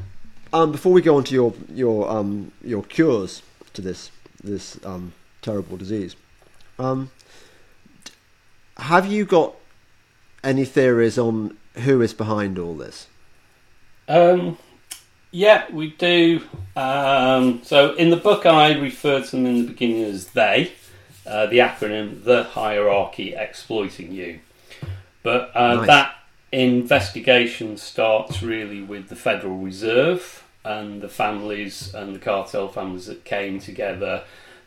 [0.54, 3.42] um, before we go on to your your um, your cures
[3.74, 4.12] to this
[4.44, 6.16] this um, terrible disease,
[6.80, 7.12] um,
[8.78, 9.56] have you got
[10.44, 13.08] any theories on who is behind all this?
[14.08, 14.58] Um,
[15.32, 16.42] yeah, we do.
[16.76, 20.72] Um, so in the book, I referred to them in the beginning as they,
[21.26, 24.40] uh, the acronym the hierarchy exploiting you.
[25.24, 25.88] But uh, Nice.
[25.88, 26.16] that
[26.52, 33.24] investigation starts really with the Federal Reserve and the families and the cartel families that
[33.24, 34.24] came together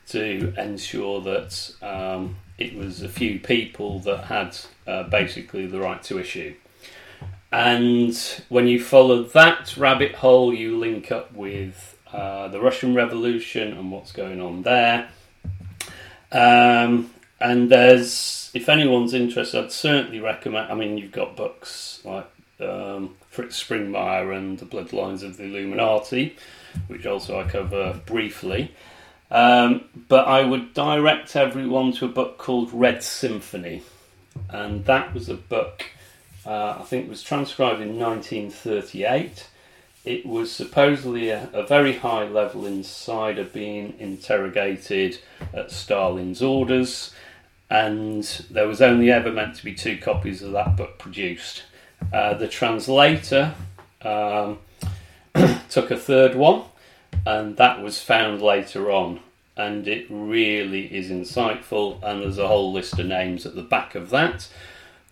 [0.08, 4.56] to ensure that um, it was a few people that had
[4.86, 6.54] uh, basically the right to issue.
[7.50, 8.16] And
[8.48, 13.90] when you follow that rabbit hole, you link up with uh, the Russian Revolution and
[13.90, 15.10] what's going on there.
[16.32, 17.10] Um,
[17.40, 20.70] and there's, if anyone's interested, I'd certainly recommend.
[20.70, 22.28] I mean, you've got books like
[22.60, 26.36] um, Fritz Springmeier and The Bloodlines of the Illuminati,
[26.88, 28.72] which also I cover briefly.
[29.30, 33.82] Um, but I would direct everyone to a book called Red Symphony,
[34.48, 35.84] and that was a book
[36.48, 39.46] uh, I think, was transcribed in 1938.
[40.08, 45.18] It was supposedly a, a very high level insider being interrogated
[45.52, 47.12] at Stalin's orders,
[47.68, 51.64] and there was only ever meant to be two copies of that book produced.
[52.10, 53.52] Uh, the translator
[54.00, 54.56] um,
[55.68, 56.62] took a third one,
[57.26, 59.20] and that was found later on.
[59.58, 63.94] And it really is insightful, and there's a whole list of names at the back
[63.94, 64.48] of that.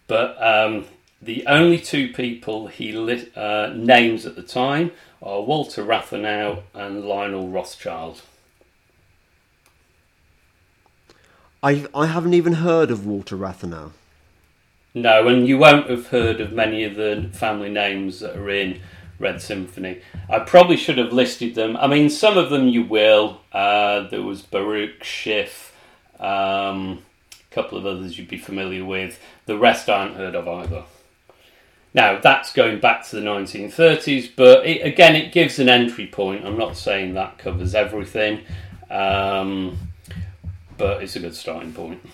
[0.06, 0.86] But um,
[1.20, 4.92] the only two people he li- uh, names at the time
[5.22, 8.22] are Walter Rathenau and Lionel Rothschild.
[11.62, 13.92] I I haven't even heard of Walter Rathenau.
[14.94, 18.80] No, and you won't have heard of many of the family names that are in
[19.18, 20.00] Red Symphony.
[20.30, 21.76] I probably should have listed them.
[21.76, 23.40] I mean, some of them you will.
[23.52, 25.74] Uh, there was Baruch Schiff,
[26.18, 27.02] um,
[27.32, 29.20] a couple of others you'd be familiar with.
[29.46, 30.84] The rest I haven't heard of either.
[31.96, 36.44] Now, that's going back to the 1930s, but it, again, it gives an entry point.
[36.44, 38.42] I'm not saying that covers everything,
[38.90, 39.78] um,
[40.76, 42.06] but it's a good starting point.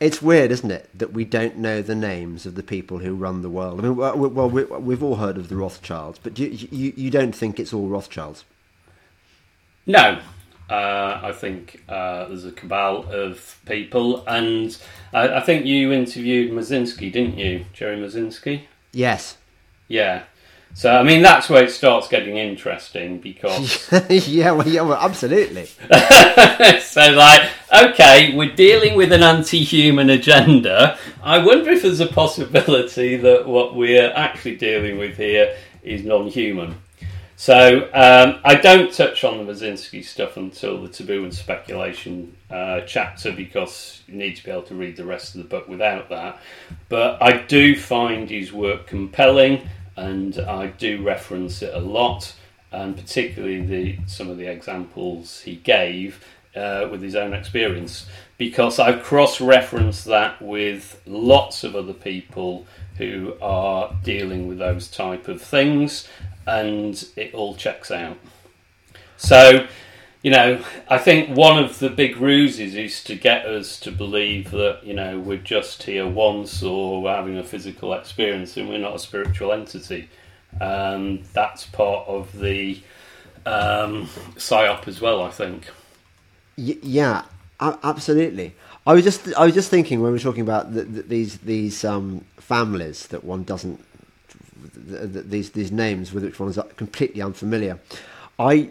[0.00, 3.42] It's weird, isn't it, that we don't know the names of the people who run
[3.42, 3.78] the world.
[3.78, 7.10] I mean, well, well we, we've all heard of the Rothschilds, but you, you, you
[7.10, 8.44] don't think it's all Rothschilds?
[9.86, 10.20] No,
[10.70, 14.76] uh, I think uh, there's a cabal of people, and
[15.12, 18.62] I, I think you interviewed Marzinsky, didn't you, Jerry Marzinsky?
[18.92, 19.36] Yes.
[19.88, 20.22] Yeah.
[20.72, 25.64] So I mean that's where it starts getting interesting because yeah, well, yeah, well, absolutely.
[26.80, 30.96] so like, okay, we're dealing with an anti-human agenda.
[31.24, 36.76] I wonder if there's a possibility that what we're actually dealing with here is non-human.
[37.40, 42.82] So um, I don't touch on the Marzinsky stuff until the taboo and speculation uh,
[42.82, 46.10] chapter because you need to be able to read the rest of the book without
[46.10, 46.38] that.
[46.90, 49.66] But I do find his work compelling,
[49.96, 52.34] and I do reference it a lot,
[52.72, 56.22] and particularly the some of the examples he gave
[56.54, 62.66] uh, with his own experience, because I've cross-referenced that with lots of other people
[62.98, 66.06] who are dealing with those type of things
[66.50, 68.18] and it all checks out.
[69.16, 69.66] So,
[70.22, 74.50] you know, I think one of the big ruses is to get us to believe
[74.50, 78.78] that, you know, we're just here once or we're having a physical experience and we're
[78.78, 80.08] not a spiritual entity.
[80.60, 82.82] Um, that's part of the
[83.46, 85.68] um, psyop as well, I think.
[86.58, 87.22] Y- yeah,
[87.60, 88.54] absolutely.
[88.86, 91.38] I was just I was just thinking when we were talking about the, the, these
[91.38, 93.84] these um, families that one doesn't
[94.62, 97.78] these these names with which one is completely unfamiliar.
[98.38, 98.70] I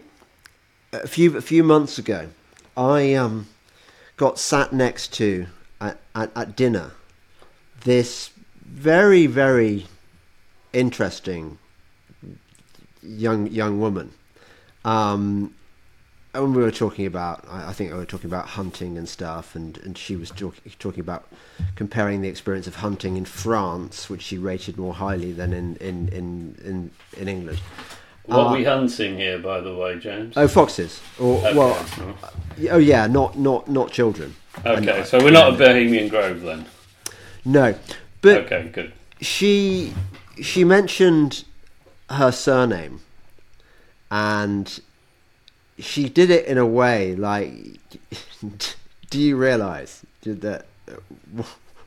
[0.92, 2.28] a few a few months ago,
[2.76, 3.46] I um,
[4.16, 5.46] got sat next to
[5.80, 6.92] at, at, at dinner
[7.84, 8.30] this
[8.64, 9.86] very very
[10.72, 11.58] interesting
[13.02, 14.12] young young woman.
[14.84, 15.54] Um,
[16.32, 19.78] and we were talking about, I think we were talking about hunting and stuff, and,
[19.78, 21.26] and she was talk, talking about
[21.74, 26.08] comparing the experience of hunting in France, which she rated more highly than in in
[26.08, 27.60] in in, in England.
[28.26, 30.36] What uh, are we hunting here, by the way, James?
[30.36, 31.00] Oh, foxes.
[31.18, 31.56] Or okay.
[31.56, 31.86] well,
[32.70, 34.36] oh yeah, not not not children.
[34.64, 36.64] Okay, and, so we're not a Bohemian Grove then.
[37.44, 37.74] No,
[38.20, 38.92] but okay, good.
[39.20, 39.94] She
[40.40, 41.44] she mentioned
[42.08, 43.00] her surname,
[44.12, 44.80] and
[45.80, 47.52] she did it in a way like,
[49.10, 50.66] do you realise that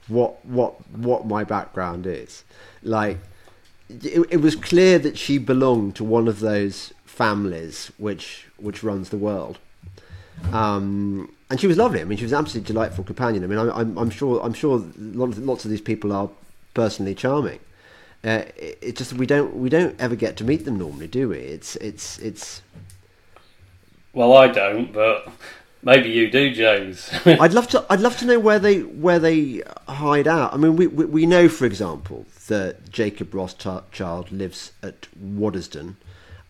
[0.08, 2.44] what what what my background is?
[2.82, 3.18] Like,
[3.90, 9.10] it, it was clear that she belonged to one of those families which which runs
[9.10, 9.60] the world.
[10.52, 12.02] Um, and she was lovely.
[12.02, 13.44] I mean, she was an absolutely delightful companion.
[13.44, 16.30] I mean, I'm, I'm sure I'm sure lots, lots of these people are
[16.74, 17.60] personally charming.
[18.26, 21.30] Uh, it, it, just we don't we don't ever get to meet them normally, do
[21.30, 21.38] we?
[21.38, 22.62] It's it's it's
[24.14, 25.32] well, I don't, but
[25.82, 27.10] maybe you do, James.
[27.26, 27.86] I'd love to.
[27.90, 30.54] I'd love to know where they where they hide out.
[30.54, 35.96] I mean, we we, we know, for example, that Jacob Rothschild lives at Waddesdon,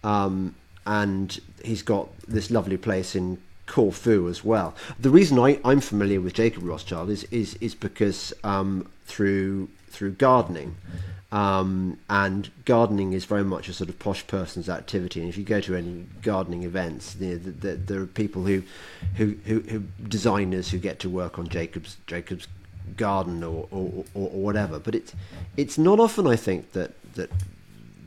[0.03, 0.55] um,
[0.85, 4.75] and he's got this lovely place in Corfu as well.
[4.99, 10.11] The reason I, I'm familiar with Jacob Rothschild is is is because um, through through
[10.11, 10.75] gardening.
[11.33, 15.19] Um, and gardening is very much a sort of posh person's activity.
[15.19, 18.43] And if you go to any gardening events, you know, the, the, there are people
[18.43, 18.61] who,
[19.15, 22.47] who, who, who, designers who get to work on Jacob's Jacob's
[22.97, 24.77] garden or, or, or, or whatever.
[24.77, 25.15] But it's
[25.57, 27.31] it's not often I think that that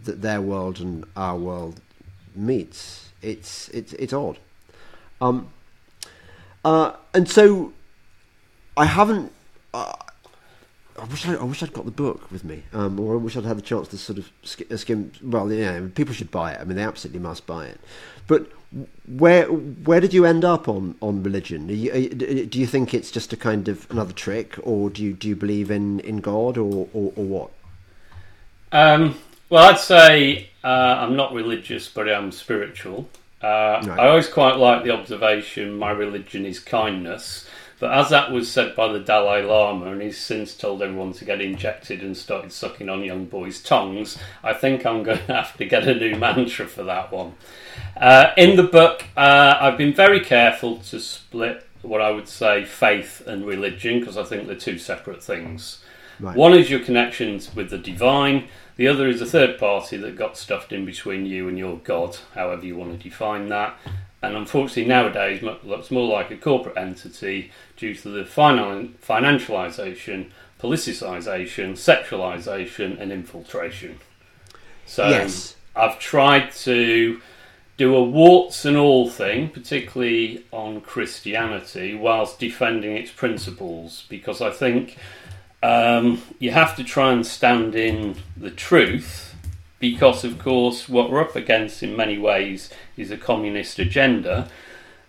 [0.04, 1.80] that their world and our world
[2.36, 3.08] meets.
[3.22, 4.38] It's it's it's odd.
[5.20, 5.48] Um,
[6.64, 7.72] uh, and so
[8.76, 9.32] I haven't.
[9.74, 9.94] Uh,
[10.98, 13.36] I wish I, I wish I'd got the book with me, um, or I wish
[13.36, 15.12] I'd had the chance to sort of sk- uh, skim.
[15.22, 16.60] Well, yeah, people should buy it.
[16.60, 17.80] I mean, they absolutely must buy it.
[18.26, 18.50] But
[19.06, 21.68] where where did you end up on on religion?
[21.68, 25.28] You, do you think it's just a kind of another trick, or do you do
[25.28, 27.50] you believe in in God, or or, or what?
[28.72, 29.16] Um,
[29.48, 33.08] well, I'd say uh, I'm not religious, but I'm spiritual.
[33.42, 33.98] Uh, right.
[34.00, 37.45] I always quite like the observation: my religion is kindness
[37.78, 41.24] but as that was said by the Dalai Lama, and he's since told everyone to
[41.26, 45.56] get injected and started sucking on young boys' tongues, I think I'm going to have
[45.58, 47.34] to get a new mantra for that one.
[47.96, 52.64] Uh, in the book, uh, I've been very careful to split what I would say
[52.64, 55.82] faith and religion because I think they're two separate things.
[56.18, 56.34] Right.
[56.34, 60.38] One is your connections with the divine, the other is a third party that got
[60.38, 63.78] stuffed in between you and your God, however you want to define that
[64.26, 73.00] and unfortunately nowadays looks more like a corporate entity due to the financialisation, politicisation, sexualisation,
[73.00, 73.98] and infiltration.
[74.86, 75.56] So yes.
[75.74, 77.20] I've tried to
[77.76, 84.50] do a warts and all thing, particularly on Christianity, whilst defending its principles, because I
[84.50, 84.96] think
[85.62, 89.34] um, you have to try and stand in the truth
[89.92, 94.48] because, of course, what we're up against in many ways is a communist agenda.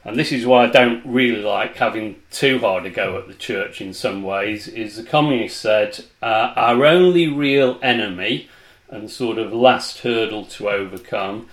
[0.03, 3.33] And this is why I don't really like having too hard a go at the
[3.33, 4.67] church in some ways.
[4.67, 8.49] Is the communists said uh, our only real enemy
[8.89, 11.49] and sort of last hurdle to overcome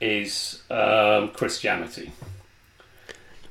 [0.00, 2.12] is um, Christianity.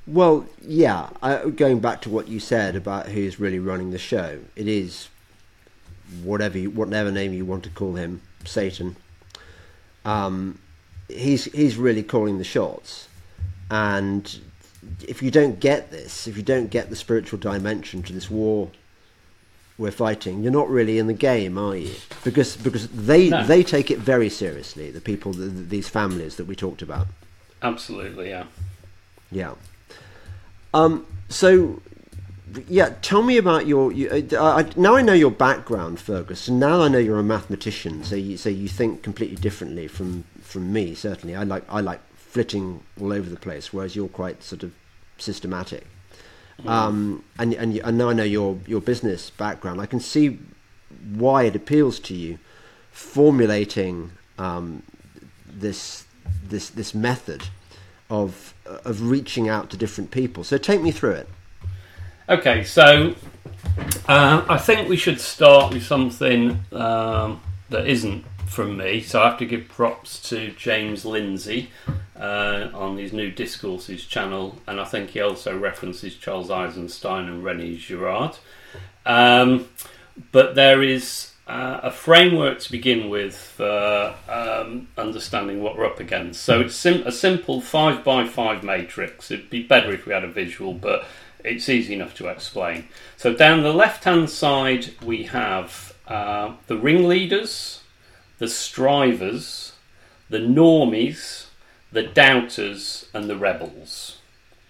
[0.05, 1.09] Well, yeah.
[1.21, 5.09] I, going back to what you said about who's really running the show, it is
[6.23, 8.95] whatever you, whatever name you want to call him, Satan.
[10.07, 10.59] Um,
[11.07, 13.07] he's he's really calling the shots,
[13.69, 14.39] and
[15.07, 18.71] if you don't get this, if you don't get the spiritual dimension to this war
[19.77, 21.93] we're fighting, you're not really in the game, are you?
[22.23, 23.45] Because because they no.
[23.45, 24.89] they take it very seriously.
[24.89, 27.07] The people, the, these families that we talked about.
[27.61, 28.45] Absolutely, yeah.
[29.31, 29.53] Yeah.
[30.73, 31.05] Um.
[31.29, 31.81] So
[32.67, 33.91] yeah, tell me about your.
[33.91, 37.23] You, uh, I, now I know your background, Feargus, and now I know you're a
[37.23, 38.03] mathematician.
[38.03, 40.95] So you so you think completely differently from from me.
[40.95, 44.73] Certainly, I like I like flitting all over the place, whereas you're quite sort of
[45.17, 45.85] systematic.
[46.61, 46.69] Mm.
[46.69, 49.81] Um, and and and now I know your your business background.
[49.81, 50.39] I can see
[51.13, 52.39] why it appeals to you,
[52.91, 54.83] formulating um,
[55.45, 56.05] this
[56.47, 57.43] this this method
[58.09, 60.43] of of reaching out to different people.
[60.43, 61.29] So take me through it.
[62.29, 63.15] Okay, so
[64.09, 68.99] uh, I think we should start with something um, that isn't from me.
[68.99, 71.69] So I have to give props to James Lindsay
[72.19, 77.45] uh, on his new Discourses channel, and I think he also references Charles Eisenstein and
[77.45, 78.37] Rene Girard.
[79.05, 79.69] Um,
[80.33, 86.01] but there is uh, a framework to begin with for um, understanding what we're up
[86.01, 86.41] against.
[86.41, 89.31] So it's sim- a simple five by five matrix.
[89.31, 91.07] It'd be better if we had a visual, but
[91.43, 92.87] it's easy enough to explain.
[93.15, 97.81] So down the left hand side, we have uh, the ringleaders,
[98.37, 99.73] the strivers,
[100.29, 101.45] the normies,
[101.91, 104.17] the doubters, and the rebels.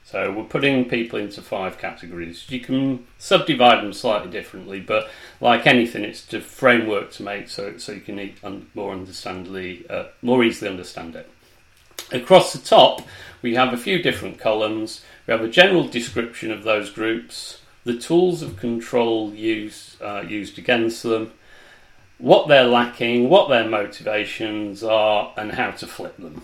[0.05, 2.45] So we're putting people into five categories.
[2.49, 5.09] You can subdivide them slightly differently, but
[5.41, 10.45] like anything, it's a framework to make so so you can more understandably, uh, more
[10.45, 11.29] easily understand it.
[12.13, 13.01] Across the top,
[13.41, 15.03] we have a few different columns.
[15.27, 20.57] We have a general description of those groups, the tools of control used, uh, used
[20.57, 21.33] against them,
[22.17, 26.43] what they're lacking, what their motivations are, and how to flip them.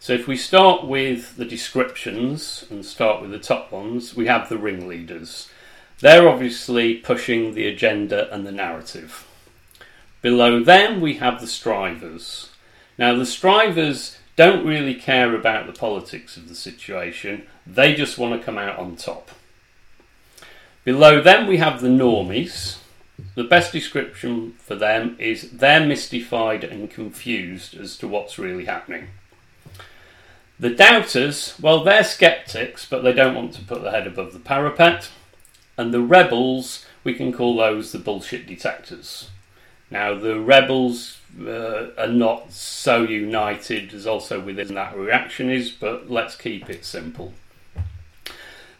[0.00, 4.48] So, if we start with the descriptions and start with the top ones, we have
[4.48, 5.48] the ringleaders.
[6.00, 9.26] They're obviously pushing the agenda and the narrative.
[10.20, 12.50] Below them, we have the strivers.
[12.96, 18.38] Now, the strivers don't really care about the politics of the situation, they just want
[18.38, 19.32] to come out on top.
[20.84, 22.78] Below them, we have the normies.
[23.34, 29.08] The best description for them is they're mystified and confused as to what's really happening.
[30.60, 34.38] The doubters, well, they're skeptics, but they don't want to put their head above the
[34.38, 35.10] parapet.
[35.76, 39.30] And the rebels, we can call those the bullshit detectors.
[39.90, 46.10] Now, the rebels uh, are not so united as also within that reaction is, but
[46.10, 47.32] let's keep it simple.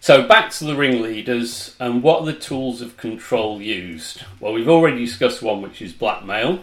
[0.00, 4.22] So back to the ringleaders and what are the tools of control used?
[4.40, 6.61] Well, we've already discussed one which is blackmail,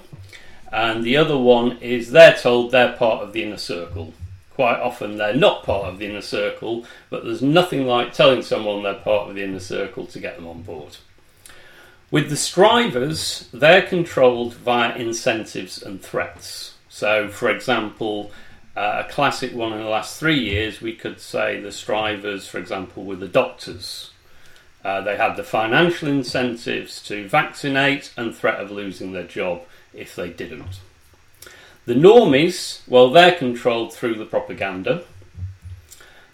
[0.71, 4.13] and the other one is they're told they're part of the inner circle.
[4.53, 8.83] Quite often they're not part of the inner circle, but there's nothing like telling someone
[8.83, 10.97] they're part of the inner circle to get them on board.
[12.15, 16.75] With the strivers, they're controlled via incentives and threats.
[16.87, 18.31] So, for example,
[18.73, 22.57] uh, a classic one in the last three years, we could say the strivers, for
[22.57, 24.11] example, were the doctors.
[24.81, 29.63] Uh, they had the financial incentives to vaccinate and threat of losing their job
[29.93, 30.79] if they didn't.
[31.85, 35.03] The normies, well, they're controlled through the propaganda.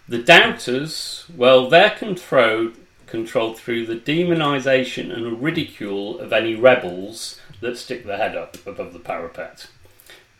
[0.06, 2.76] The doubters, well, they're controlled
[3.12, 8.94] controlled through the demonisation and ridicule of any rebels that stick their head up above
[8.94, 9.66] the parapet.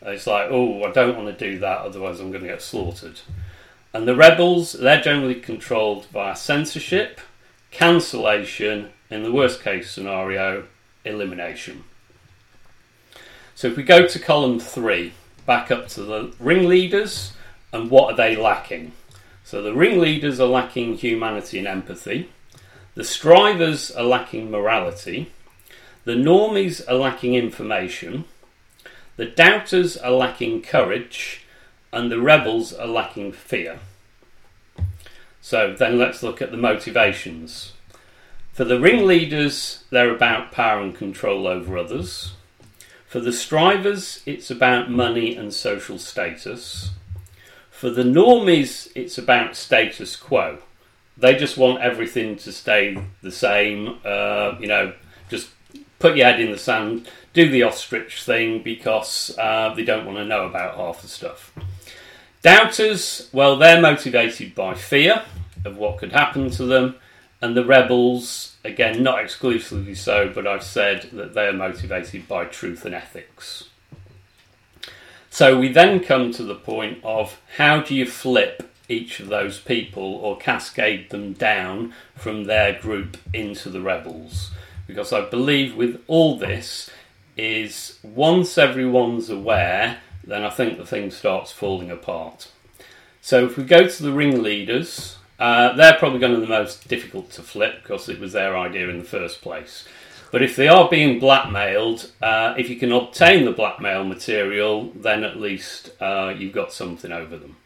[0.00, 3.20] It's like, oh, I don't want to do that, otherwise I'm going to get slaughtered.
[3.92, 7.20] And the rebels, they're generally controlled via censorship,
[7.70, 10.64] cancellation, in the worst case scenario,
[11.04, 11.84] elimination.
[13.54, 15.12] So if we go to column three,
[15.44, 17.34] back up to the ringleaders,
[17.70, 18.92] and what are they lacking?
[19.44, 22.30] So the ringleaders are lacking humanity and empathy.
[22.94, 25.32] The strivers are lacking morality.
[26.04, 28.26] The normies are lacking information.
[29.16, 31.46] The doubters are lacking courage.
[31.90, 33.80] And the rebels are lacking fear.
[35.40, 37.72] So then let's look at the motivations.
[38.52, 42.34] For the ringleaders, they're about power and control over others.
[43.06, 46.90] For the strivers, it's about money and social status.
[47.70, 50.58] For the normies, it's about status quo
[51.22, 54.00] they just want everything to stay the same.
[54.04, 54.92] Uh, you know,
[55.28, 55.50] just
[56.00, 60.18] put your head in the sand, do the ostrich thing because uh, they don't want
[60.18, 61.54] to know about half the stuff.
[62.42, 65.22] Doubters, well, they're motivated by fear
[65.64, 66.96] of what could happen to them,
[67.40, 72.46] and the rebels, again, not exclusively so, but I've said that they are motivated by
[72.46, 73.68] truth and ethics.
[75.30, 79.58] So we then come to the point of how do you flip each of those
[79.58, 84.50] people or cascade them down from their group into the rebels.
[84.86, 86.90] Because I believe with all this
[87.36, 92.50] is once everyone's aware, then I think the thing starts falling apart.
[93.20, 96.88] So if we go to the ringleaders, uh, they're probably going to be the most
[96.88, 99.88] difficult to flip because it was their idea in the first place.
[100.30, 105.24] But if they are being blackmailed, uh, if you can obtain the blackmail material, then
[105.24, 107.56] at least uh, you've got something over them.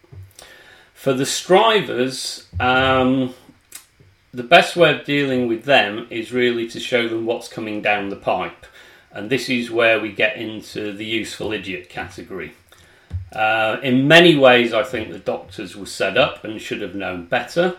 [1.06, 3.32] For the strivers, um,
[4.34, 8.08] the best way of dealing with them is really to show them what's coming down
[8.08, 8.66] the pipe.
[9.12, 12.54] And this is where we get into the useful idiot category.
[13.32, 17.26] Uh, in many ways, I think the doctors were set up and should have known
[17.26, 17.76] better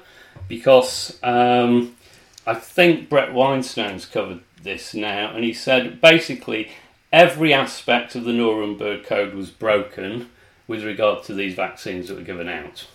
[0.47, 1.97] because um,
[2.45, 6.71] I think Brett Weinstein's covered this now, and he said basically
[7.11, 10.29] every aspect of the Nuremberg Code was broken
[10.65, 12.87] with regard to these vaccines that were given out.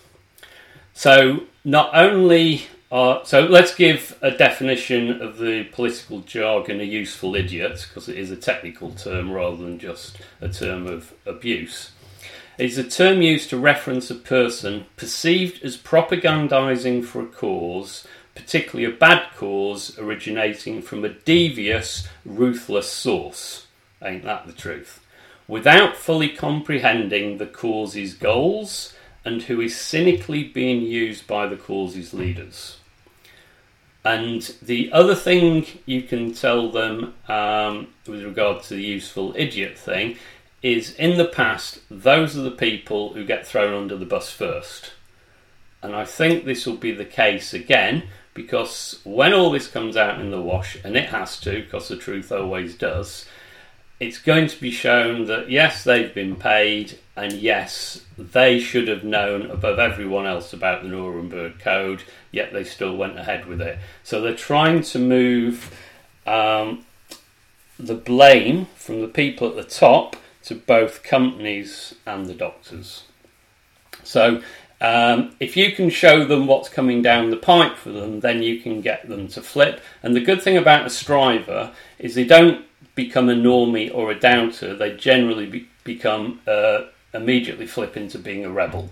[0.93, 7.35] So not only are so let's give a definition of the political jargon a useful
[7.35, 11.91] idiot because it is a technical term rather than just a term of abuse.
[12.59, 18.85] It's a term used to reference a person perceived as propagandizing for a cause, particularly
[18.85, 23.65] a bad cause originating from a devious, ruthless source.
[24.03, 25.03] Ain't that the truth?
[25.47, 28.93] Without fully comprehending the cause's goals
[29.25, 32.77] and who is cynically being used by the cause's leaders.
[34.05, 39.77] And the other thing you can tell them um, with regard to the useful idiot
[39.77, 40.17] thing
[40.61, 44.93] is in the past, those are the people who get thrown under the bus first.
[45.81, 48.03] And I think this will be the case again
[48.33, 51.97] because when all this comes out in the wash, and it has to because the
[51.97, 53.25] truth always does,
[54.03, 59.05] it's going to be shown that yes, they've been paid, and yes, they should have
[59.05, 63.79] known above everyone else about the Nuremberg Code, yet they still went ahead with it.
[64.03, 65.73] So they're trying to move
[66.27, 66.85] um,
[67.79, 73.03] the blame from the people at the top to both companies and the doctors.
[74.03, 74.41] So
[74.81, 78.59] um, if you can show them what's coming down the pipe for them, then you
[78.59, 79.79] can get them to flip.
[80.03, 84.19] And the good thing about a striver is they don't become a normie or a
[84.19, 86.83] doubter, they generally be, become uh,
[87.13, 88.89] immediately flip into being a rebel.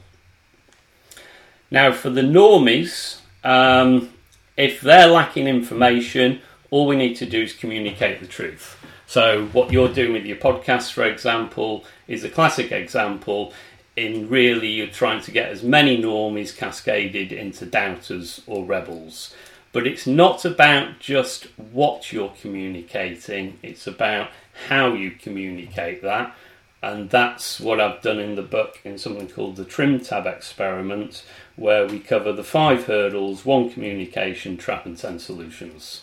[1.70, 4.10] Now, for the normies, um,
[4.58, 8.78] if they're lacking information, all we need to do is communicate the truth.
[9.08, 13.54] So, what you're doing with your podcast, for example, is a classic example.
[13.98, 19.36] In really, you're trying to get as many normies cascaded into doubters or rebels.
[19.74, 24.30] But it's not about just what you're communicating, it's about
[24.68, 26.36] how you communicate that.
[26.84, 31.24] And that's what I've done in the book in something called the Trim Tab Experiment,
[31.56, 36.02] where we cover the five hurdles, one communication trap, and 10 solutions.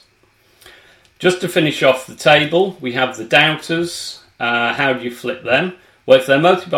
[1.19, 4.23] Just to finish off the table, we have the doubters.
[4.39, 5.75] Uh, how do you flip them?
[6.07, 6.71] Well, if they're motivated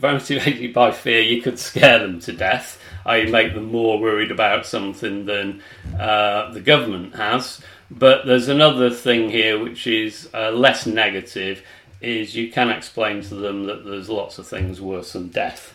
[0.00, 4.30] by, motivated by fear, you could scare them to death, i.e., make them more worried
[4.30, 5.62] about something than
[5.98, 7.60] uh, the government has.
[7.90, 11.62] But there's another thing here which is uh, less negative,
[12.00, 15.74] is you can explain to them that there's lots of things worse than death.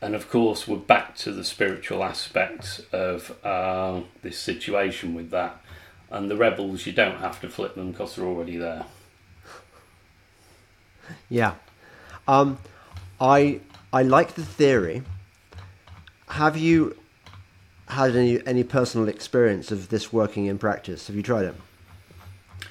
[0.00, 5.60] And of course, we're back to the spiritual aspects of uh, this situation with that.
[6.10, 8.86] And the rebels, you don't have to flip them because they're already there.
[11.28, 11.54] Yeah.
[12.26, 12.58] Um,
[13.20, 13.60] I
[13.92, 15.02] I like the theory.
[16.30, 16.96] Have you
[17.88, 21.06] had any any personal experience of this working in practice?
[21.06, 21.54] Have you tried it?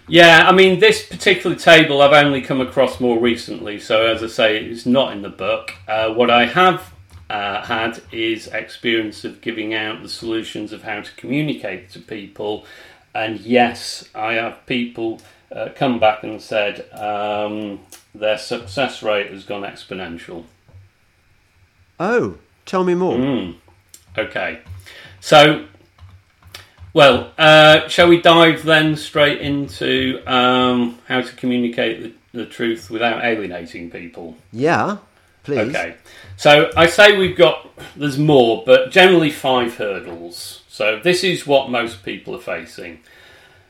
[0.08, 4.28] Yeah, I mean, this particular table I've only come across more recently, so as I
[4.28, 5.74] say, it's not in the book.
[5.88, 6.94] Uh, what I have
[7.30, 12.66] uh, had is experience of giving out the solutions of how to communicate to people,
[13.14, 15.20] and yes, I have people
[15.52, 17.80] uh, come back and said um,
[18.16, 20.46] their success rate has gone exponential.
[22.00, 22.38] Oh,
[22.68, 23.18] tell me more.
[23.18, 23.56] Mm.
[24.18, 24.62] Okay,
[25.20, 25.66] so
[26.94, 32.02] well, uh, shall we dive then straight into um, how to communicate
[32.32, 34.36] the, the, truth without alienating people?
[34.52, 34.98] Yeah,
[35.44, 35.76] please.
[35.76, 35.96] Okay,
[36.38, 40.64] so I say we've got there's more, but generally five hurdles.
[40.70, 43.00] So this is what most people are facing.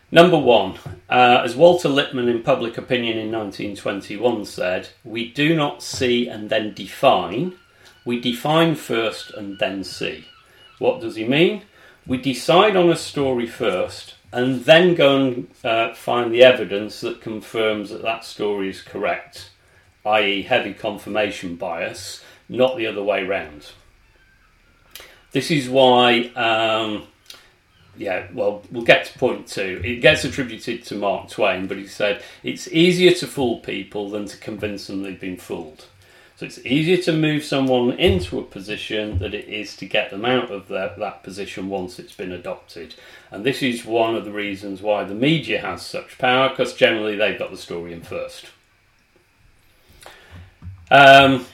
[0.09, 0.75] Number one,
[1.09, 6.49] uh, as Walter Lippmann in Public Opinion in 1921 said, we do not see and
[6.49, 7.55] then define,
[8.07, 10.25] we define first and then see.
[10.79, 11.63] What does he mean?
[12.07, 17.19] We decide on a story first and then go and uh, find the evidence that
[17.19, 19.51] confirms that that story is correct,
[20.05, 23.71] i.e., heavy confirmation bias, not the other way round.
[25.33, 26.31] This is why.
[26.35, 27.07] Um,
[27.97, 29.81] yeah, well, we'll get to point two.
[29.83, 34.25] It gets attributed to Mark Twain, but he said it's easier to fool people than
[34.27, 35.87] to convince them they've been fooled.
[36.37, 40.23] So it's easier to move someone into a position than it is to get them
[40.23, 42.93] out of that, that position once it's been adopted.
[43.31, 47.15] And this is one of the reasons why the media has such power, because generally
[47.15, 48.45] they've got the story in first.
[50.91, 51.47] Um,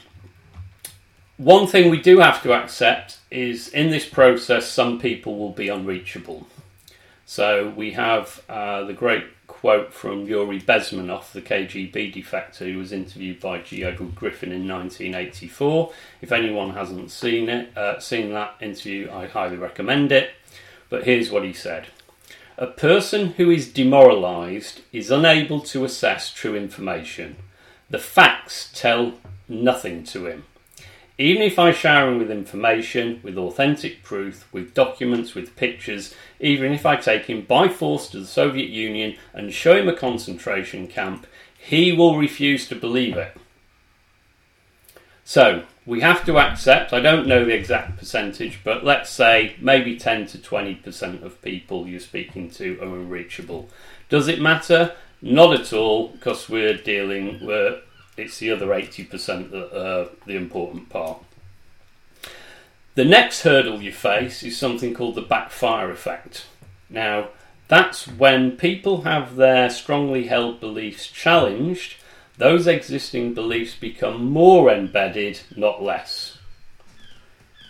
[1.38, 5.70] one thing we do have to accept is in this process, some people will be
[5.70, 6.46] unreachable.
[7.24, 9.24] So we have uh, the great
[9.64, 13.82] quote from Yuri Bezmenov, the KGB defector who was interviewed by G.
[13.82, 15.90] Edward Griffin in 1984.
[16.20, 20.32] If anyone hasn't seen it, uh, seen that interview, I highly recommend it.
[20.90, 21.86] But here's what he said.
[22.58, 27.36] A person who is demoralized is unable to assess true information.
[27.88, 29.14] The facts tell
[29.48, 30.44] nothing to him.
[31.16, 36.72] Even if I shower him with information, with authentic proof, with documents, with pictures, even
[36.72, 40.88] if I take him by force to the Soviet Union and show him a concentration
[40.88, 43.36] camp, he will refuse to believe it.
[45.22, 49.96] So, we have to accept, I don't know the exact percentage, but let's say maybe
[49.96, 53.70] 10 to 20% of people you're speaking to are unreachable.
[54.08, 54.94] Does it matter?
[55.22, 57.82] Not at all, because we're dealing with
[58.16, 61.18] it's the other 80% that are the important part.
[62.94, 66.46] The next hurdle you face is something called the backfire effect.
[66.88, 67.28] Now,
[67.66, 71.96] that's when people have their strongly held beliefs challenged,
[72.36, 76.38] those existing beliefs become more embedded, not less.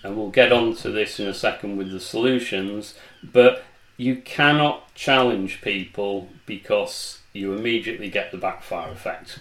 [0.02, 3.64] And we'll get on to this in a second with the solutions, but
[3.96, 9.38] you cannot challenge people because you immediately get the backfire effect.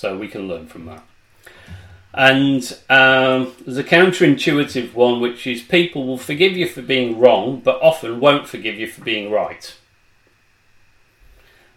[0.00, 1.04] So we can learn from that.
[2.14, 7.60] And um, there's a counterintuitive one, which is people will forgive you for being wrong,
[7.62, 9.76] but often won't forgive you for being right.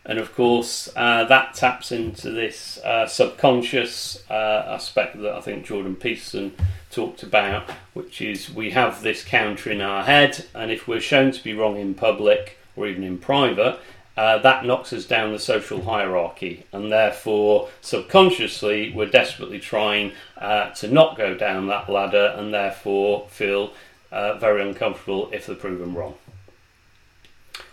[0.05, 5.65] And of course, uh, that taps into this uh, subconscious uh, aspect that I think
[5.65, 6.55] Jordan Peterson
[6.91, 11.33] talked about, which is we have this counter in our head, and if we're shown
[11.33, 13.79] to be wrong in public or even in private,
[14.15, 20.69] uh, that knocks us down the social hierarchy, and therefore, subconsciously, we're desperately trying uh,
[20.71, 23.73] to not go down that ladder and therefore feel
[24.11, 26.13] uh, very uncomfortable if they're proven wrong.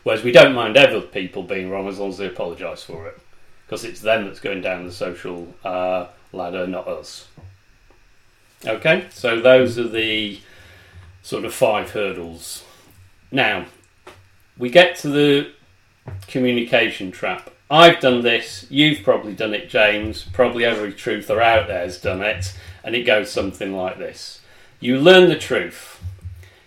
[0.03, 3.19] Whereas we don't mind other people being wrong as long as they apologise for it,
[3.67, 7.29] because it's them that's going down the social uh, ladder, not us.
[8.67, 10.41] Okay, so those are the
[11.23, 12.65] sort of five hurdles.
[13.31, 13.67] Now,
[14.57, 15.53] we get to the
[16.27, 17.51] communication trap.
[17.71, 20.25] I've done this, you've probably done it, James.
[20.33, 24.41] Probably every truther out there has done it, and it goes something like this
[24.81, 26.03] You learn the truth,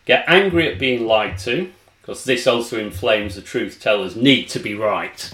[0.06, 1.72] get angry at being lied to,
[2.02, 5.34] because this also inflames the truth tellers' need to be right.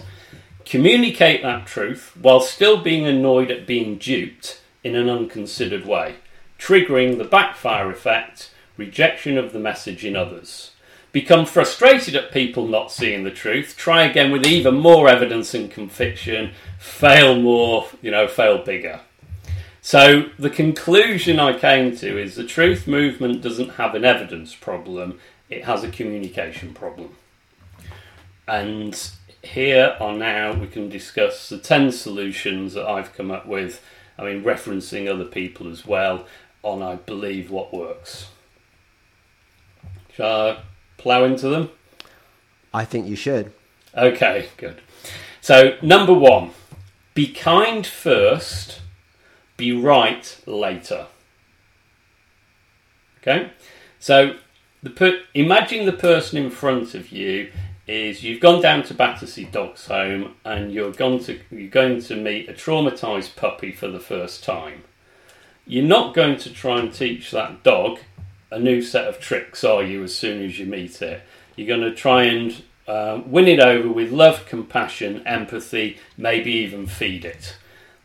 [0.66, 6.16] Communicate that truth while still being annoyed at being duped in an unconsidered way,
[6.58, 10.72] triggering the backfire effect, rejection of the message in others.
[11.12, 15.72] Become frustrated at people not seeing the truth, try again with even more evidence and
[15.72, 19.02] conviction, fail more, you know, fail bigger.
[19.82, 25.20] So the conclusion I came to is the truth movement doesn't have an evidence problem,
[25.50, 27.16] it has a communication problem.
[28.48, 29.10] And
[29.42, 33.84] here are now we can discuss the 10 solutions that I've come up with,
[34.18, 36.28] I mean, referencing other people as well,
[36.62, 38.28] on I believe what works.
[40.14, 40.62] Shall I
[41.00, 41.72] plough into them?
[42.74, 43.52] I think you should.
[43.96, 44.82] Okay, good.
[45.42, 46.52] So, number one,
[47.14, 48.82] be kind first,
[49.58, 51.08] be right later.
[53.22, 53.52] Okay,
[54.00, 54.36] so
[54.82, 57.52] the per- imagine the person in front of you
[57.88, 62.16] is you've gone down to Battersea Dogs Home and you're going to you're going to
[62.16, 64.84] meet a traumatized puppy for the first time.
[65.66, 68.00] You're not going to try and teach that dog
[68.52, 70.04] a new set of tricks, are you?
[70.04, 71.22] As soon as you meet it,
[71.56, 76.88] you're going to try and uh, win it over with love, compassion, empathy, maybe even
[76.88, 77.58] feed it.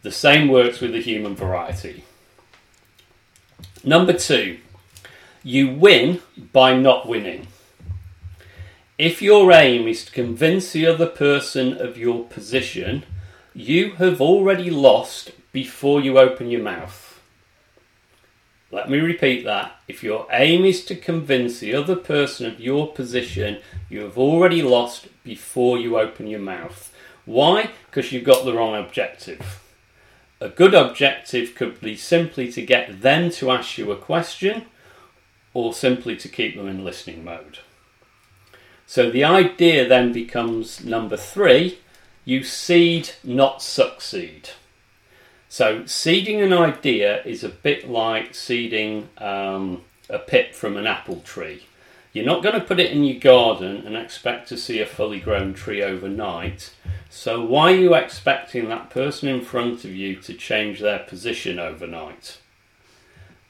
[0.02, 2.04] The same works with the human variety.
[3.82, 4.58] Number two,
[5.42, 6.20] you win
[6.52, 7.46] by not winning.
[8.96, 13.04] If your aim is to convince the other person of your position,
[13.54, 17.03] you have already lost before you open your mouth.
[18.74, 19.76] Let me repeat that.
[19.86, 23.58] If your aim is to convince the other person of your position,
[23.88, 26.92] you have already lost before you open your mouth.
[27.24, 27.70] Why?
[27.86, 29.62] Because you've got the wrong objective.
[30.40, 34.64] A good objective could be simply to get them to ask you a question
[35.52, 37.60] or simply to keep them in listening mode.
[38.88, 41.78] So the idea then becomes number three
[42.24, 44.48] you seed, not succeed.
[45.54, 51.20] So, seeding an idea is a bit like seeding um, a pip from an apple
[51.20, 51.62] tree.
[52.12, 55.20] You're not going to put it in your garden and expect to see a fully
[55.20, 56.74] grown tree overnight.
[57.08, 61.60] So, why are you expecting that person in front of you to change their position
[61.60, 62.40] overnight?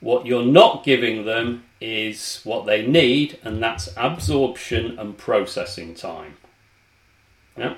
[0.01, 6.37] What you're not giving them is what they need, and that's absorption and processing time.
[7.57, 7.77] Yeah.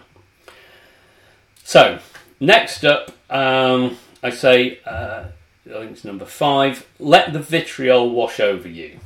[1.62, 2.00] So,
[2.40, 5.26] next up, um, I say, uh,
[5.66, 8.98] I think it's number five, let the vitriol wash over you.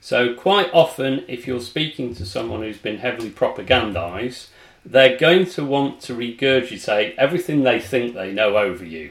[0.00, 4.46] So, quite often, if you're speaking to someone who's been heavily propagandized,
[4.84, 9.10] they're going to want to regurgitate everything they think they know over you.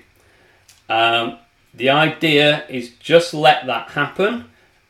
[0.87, 1.37] Um,
[1.73, 4.45] the idea is just let that happen.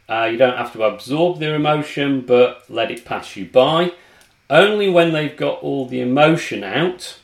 [0.07, 3.93] Uh, you don't have to absorb their emotion, but let it pass you by.
[4.47, 7.17] Only when they've got all the emotion out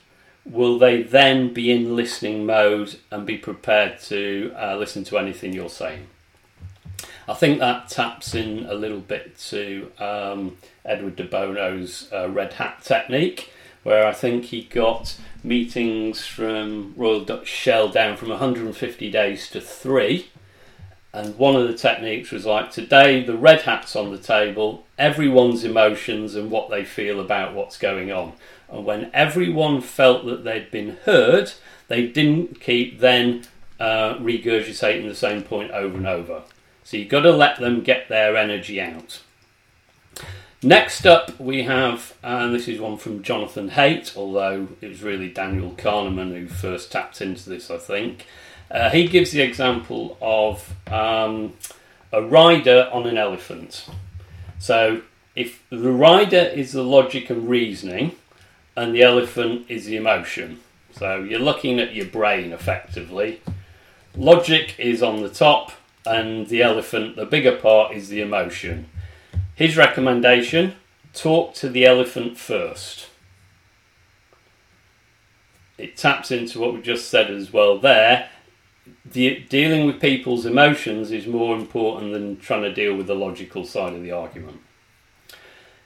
[0.45, 5.53] will they then be in listening mode and be prepared to uh, listen to anything
[5.53, 6.07] you're saying.
[7.27, 12.53] I think that taps in a little bit to um, Edward de Bono's uh, red
[12.53, 19.11] hat technique, where I think he got meetings from Royal Dutch Shell down from 150
[19.11, 20.29] days to three.
[21.13, 25.63] And one of the techniques was like today, the red hat's on the table, everyone's
[25.63, 28.33] emotions and what they feel about what's going on.
[28.69, 31.53] And when everyone felt that they'd been heard,
[31.87, 33.43] they didn't keep then
[33.79, 36.43] uh, regurgitating the same point over and over.
[36.83, 39.21] So you've got to let them get their energy out.
[40.63, 45.29] Next up, we have, and this is one from Jonathan Haidt, although it was really
[45.29, 48.25] Daniel Kahneman who first tapped into this, I think.
[48.71, 51.53] Uh, he gives the example of um,
[52.11, 53.87] a rider on an elephant.
[54.57, 55.01] So,
[55.35, 58.15] if the rider is the logic and reasoning,
[58.75, 60.59] and the elephant is the emotion.
[60.91, 63.41] So, you're looking at your brain effectively.
[64.15, 65.71] Logic is on the top,
[66.05, 68.89] and the elephant, the bigger part, is the emotion.
[69.55, 70.75] His recommendation
[71.13, 73.07] talk to the elephant first.
[75.77, 78.29] It taps into what we just said as well there.
[79.05, 83.65] The, dealing with people's emotions is more important than trying to deal with the logical
[83.65, 84.61] side of the argument.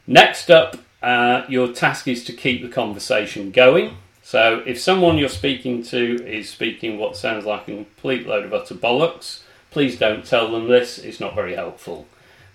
[0.05, 3.97] Next up, uh, your task is to keep the conversation going.
[4.21, 8.53] So, if someone you're speaking to is speaking what sounds like a complete load of
[8.53, 9.41] utter bollocks,
[9.71, 12.07] please don't tell them this, it's not very helpful.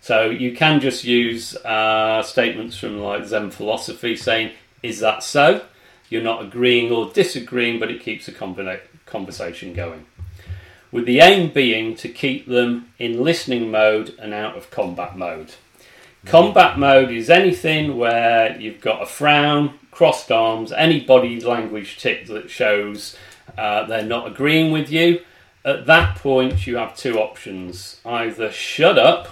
[0.04, 5.64] So you can just use uh, statements from like Zen philosophy saying, "Is that so?"
[6.10, 10.04] You're not agreeing or disagreeing, but it keeps the conversation going.
[10.92, 15.54] With the aim being to keep them in listening mode and out of combat mode.
[16.26, 22.26] Combat mode is anything where you've got a frown, crossed arms, any body language tick
[22.26, 23.14] that shows
[23.58, 25.20] uh, they're not agreeing with you.
[25.64, 29.28] At that point, you have two options either shut up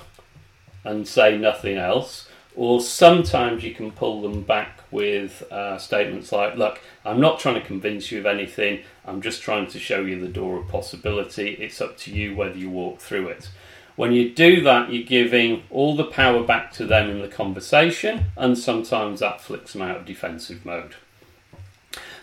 [0.85, 6.57] and say nothing else, or sometimes you can pull them back with uh, statements like,
[6.57, 10.21] Look, I'm not trying to convince you of anything, I'm just trying to show you
[10.21, 11.51] the door of possibility.
[11.55, 13.49] It's up to you whether you walk through it.
[13.95, 18.27] When you do that, you're giving all the power back to them in the conversation,
[18.37, 20.95] and sometimes that flicks them out of defensive mode.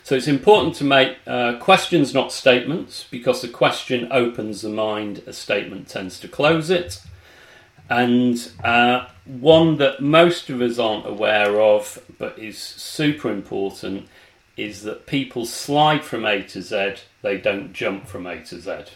[0.04, 5.22] So it's important to make uh, questions, not statements, because the question opens the mind,
[5.28, 7.00] a statement tends to close it.
[7.90, 14.08] And uh, one that most of us aren't aware of, but is super important,
[14.58, 18.92] is that people slide from A to Z, they don't jump from A to Z.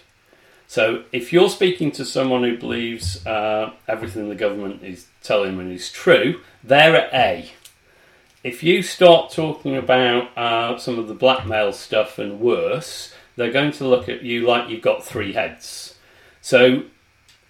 [0.73, 5.71] So if you're speaking to someone who believes uh, everything the government is telling them
[5.71, 7.51] is true, they're at A
[8.43, 13.71] if you start talking about uh, some of the blackmail stuff and worse, they're going
[13.71, 15.95] to look at you like you've got three heads.
[16.41, 16.83] So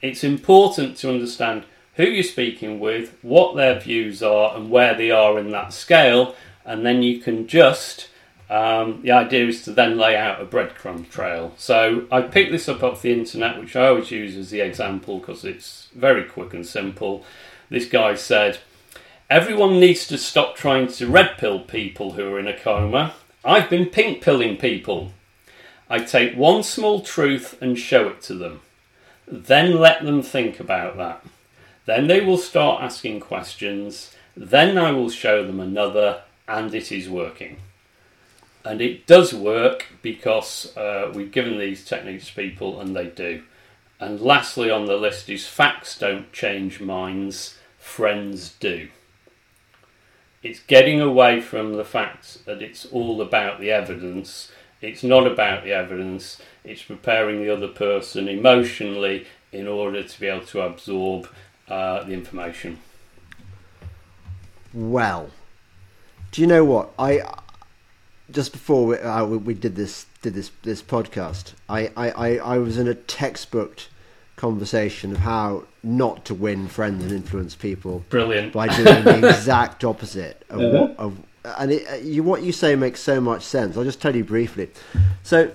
[0.01, 1.65] it's important to understand
[1.95, 6.35] who you're speaking with, what their views are, and where they are in that scale,
[6.63, 8.07] and then you can just.
[8.49, 11.53] Um, the idea is to then lay out a breadcrumb trail.
[11.57, 15.19] So I picked this up off the internet, which I always use as the example
[15.19, 17.23] because it's very quick and simple.
[17.69, 18.59] This guy said,
[19.29, 23.15] Everyone needs to stop trying to red pill people who are in a coma.
[23.43, 25.11] I've been pink pilling people.
[25.89, 28.61] I take one small truth and show it to them.
[29.27, 31.25] Then let them think about that.
[31.85, 34.15] Then they will start asking questions.
[34.35, 37.57] Then I will show them another, and it is working.
[38.65, 43.43] And it does work because uh, we've given these techniques to people and they do.
[43.99, 48.89] And lastly on the list is facts don't change minds, friends do
[50.43, 54.51] it's getting away from the fact that it's all about the evidence.
[54.81, 56.41] It's not about the evidence.
[56.65, 61.29] It's preparing the other person emotionally in order to be able to absorb
[61.69, 62.79] uh, the information.
[64.73, 65.29] Well,
[66.31, 67.21] do you know what I?
[68.33, 72.77] Just before we, uh, we did this did this this podcast, I, I, I was
[72.77, 73.83] in a textbook
[74.35, 78.03] conversation of how not to win friends and influence people.
[78.09, 78.51] Brilliant.
[78.51, 80.79] By doing the exact opposite of uh-huh.
[80.79, 80.99] what.
[80.99, 83.77] Of, and it, you, what you say makes so much sense.
[83.77, 84.69] I'll just tell you briefly.
[85.23, 85.53] So,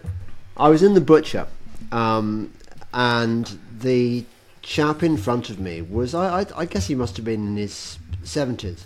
[0.57, 1.47] I was in the butcher,
[1.93, 2.53] um,
[2.93, 4.24] and the
[4.62, 7.57] chap in front of me was, I, I, I guess he must have been in
[7.57, 8.81] his 70s.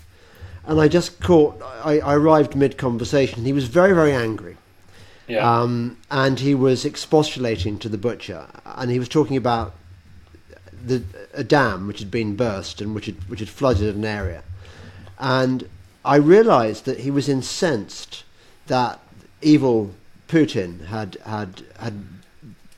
[0.66, 3.44] And I just caught, I, I arrived mid conversation.
[3.44, 4.56] He was very, very angry.
[5.28, 5.60] Yeah.
[5.60, 9.74] Um, and he was expostulating to the butcher, and he was talking about
[10.84, 11.02] the,
[11.32, 14.42] a dam which had been burst and which had, which had flooded an area.
[15.18, 15.68] And
[16.04, 18.24] I realized that he was incensed
[18.66, 19.00] that
[19.40, 19.94] evil
[20.28, 22.04] Putin had, had, had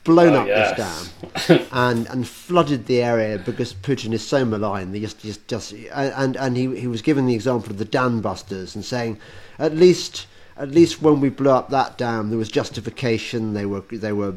[0.05, 0.77] blown oh, up yes.
[0.77, 4.93] this dam and, and flooded the area because Putin is so malign.
[4.93, 8.21] They just, just, just, and, and he, he was giving the example of the dam
[8.21, 9.19] busters and saying,
[9.59, 13.53] at least, at least when we blew up that dam, there was justification.
[13.53, 14.35] They were, they were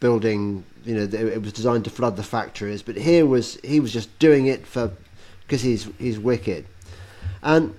[0.00, 3.92] building you know it was designed to flood the factories but here was he was
[3.92, 4.90] just doing it for
[5.42, 6.64] because he's he's wicked
[7.42, 7.74] and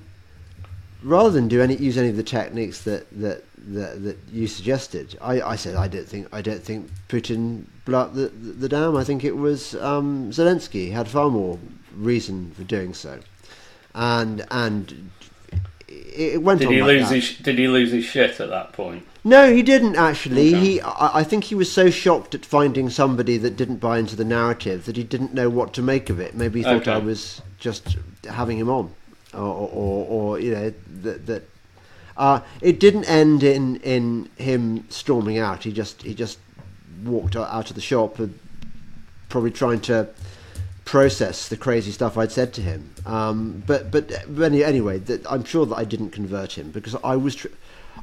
[1.04, 5.18] rather than do any use any of the techniques that that that, that you suggested
[5.22, 8.70] I, I said I don't think I don't think Putin blew up the, the, the
[8.70, 11.60] dam I think it was um, Zelensky had far more
[11.96, 13.20] reason for doing so
[13.94, 15.12] and and
[15.88, 17.16] it went did he lose that.
[17.16, 20.50] his did he lose his shit at that point no, he didn't actually.
[20.50, 20.60] Okay.
[20.60, 24.16] He, I, I, think he was so shocked at finding somebody that didn't buy into
[24.16, 26.34] the narrative that he didn't know what to make of it.
[26.34, 26.94] Maybe he thought okay.
[26.94, 27.98] I was just
[28.28, 28.94] having him on,
[29.34, 31.48] or, or, or you know that that.
[32.22, 35.64] Uh, it didn't end in, in him storming out.
[35.64, 36.38] He just he just
[37.04, 38.20] walked out of the shop,
[39.28, 40.08] probably trying to
[40.86, 42.94] process the crazy stuff I'd said to him.
[43.08, 47.36] Um, but but anyway, that, I'm sure that I didn't convert him because I was.
[47.36, 47.48] Tr-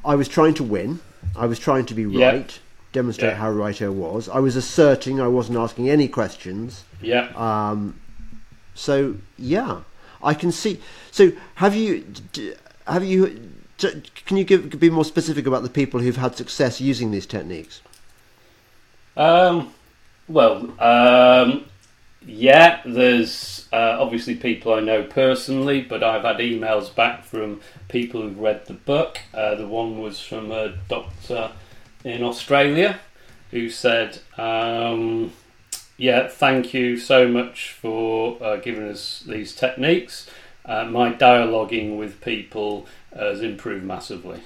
[0.05, 0.99] I was trying to win.
[1.37, 2.59] I was trying to be right,
[2.93, 4.29] demonstrate how right I was.
[4.29, 5.21] I was asserting.
[5.21, 6.83] I wasn't asking any questions.
[7.01, 7.31] Yeah.
[7.37, 8.01] Um,
[8.75, 9.83] so yeah,
[10.25, 10.81] I can see.
[11.13, 12.05] So have you?
[12.85, 13.53] Have you?
[13.79, 17.81] Can you give be more specific about the people who've had success using these techniques?
[19.17, 19.73] Um,
[20.29, 21.65] well, um,
[22.27, 28.23] yeah, there's uh, obviously people I know personally, but I've had emails back from people
[28.23, 29.19] who've read the book.
[29.33, 31.53] Uh, the one was from a doctor
[32.05, 32.99] in Australia
[33.51, 35.33] who said, um,
[35.97, 40.29] Yeah, thank you so much for uh, giving us these techniques.
[40.69, 44.41] uh, my dialoguing with people has improved massively.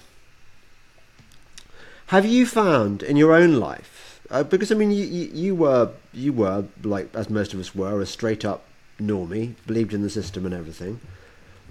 [2.07, 5.91] Have you found in your own life, uh, because I mean, you, you, you were
[6.13, 8.65] you were like as most of us were, a straight up
[9.01, 11.01] normie, believed in the system and everything.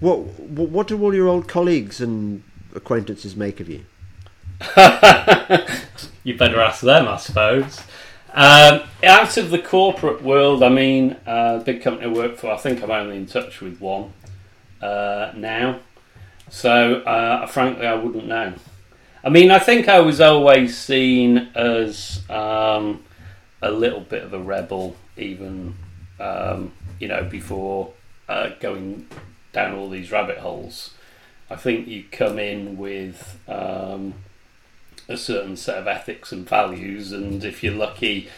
[0.00, 2.42] What what, what do all your old colleagues and
[2.74, 3.84] acquaintances make of you?
[6.24, 7.80] you better ask them, I suppose.
[8.34, 12.56] Um, out of the corporate world, I mean, uh, big company I work for, I
[12.56, 14.12] think I'm only in touch with one
[14.80, 15.80] uh, now.
[16.52, 18.52] So, uh, frankly, I wouldn't know.
[19.24, 23.02] I mean, I think I was always seen as um,
[23.62, 25.74] a little bit of a rebel, even
[26.20, 27.94] um, you know before
[28.28, 29.08] uh, going
[29.54, 30.94] down all these rabbit holes.
[31.48, 34.12] I think you come in with um,
[35.08, 38.28] a certain set of ethics and values, and if you're lucky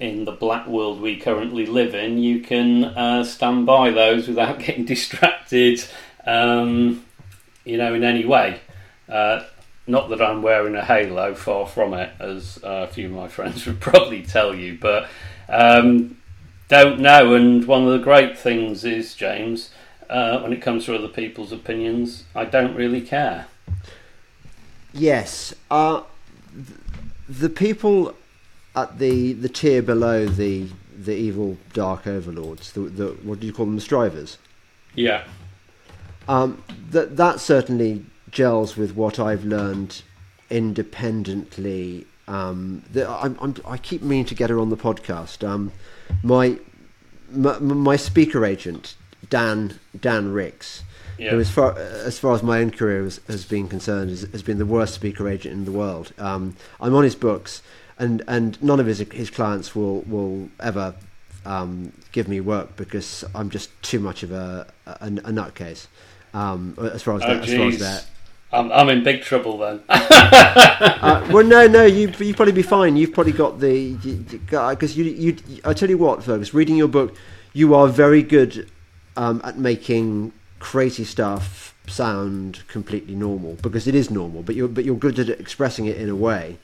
[0.00, 4.58] in the black world we currently live in, you can uh, stand by those without
[4.66, 5.84] getting distracted,
[6.26, 7.04] um,
[7.64, 8.60] you know, in any way.
[9.08, 9.44] Uh,
[9.86, 13.28] not that I'm wearing a halo, far from it, as uh, a few of my
[13.36, 15.08] friends would probably tell you, but
[15.48, 16.16] um,
[16.68, 17.34] don't know.
[17.34, 19.70] And one of the great things is, James,
[20.08, 23.46] uh, when it comes to other people's opinions, I don't really care.
[24.92, 25.54] Yes.
[25.70, 26.02] Uh,
[27.28, 28.14] the people
[28.74, 33.52] at the the tier below the the evil dark overlords, the, the what do you
[33.52, 34.38] call them, the strivers?
[34.94, 35.24] Yeah.
[36.30, 40.02] Um, that that certainly gels with what I've learned
[40.48, 42.06] independently.
[42.28, 45.46] Um, the, I'm, I'm, i keep meaning to get her on the podcast.
[45.46, 45.72] Um,
[46.22, 46.56] my,
[47.32, 48.94] my, my speaker agent
[49.28, 50.84] Dan Dan Ricks,
[51.18, 51.32] Yeah.
[51.32, 54.44] who as far as far as my own career has, has been concerned, has, has
[54.44, 56.12] been the worst speaker agent in the world.
[56.16, 57.60] Um, I'm on his books,
[57.98, 60.94] and, and none of his his clients will will ever
[61.44, 65.88] um, give me work because I'm just too much of a a, a nutcase.
[66.32, 68.06] Um, as far as Oh, that, as far as that.
[68.52, 69.80] I'm, I'm in big trouble then.
[70.82, 72.96] Uh, well, no, no, you you probably be fine.
[72.96, 77.14] You've probably got the because you, you I tell you what, Feargus, reading your book,
[77.52, 78.70] you are very good
[79.16, 84.84] um, at making crazy stuff sound completely normal because it is normal, but you're but
[84.84, 86.58] you're good at expressing it in a way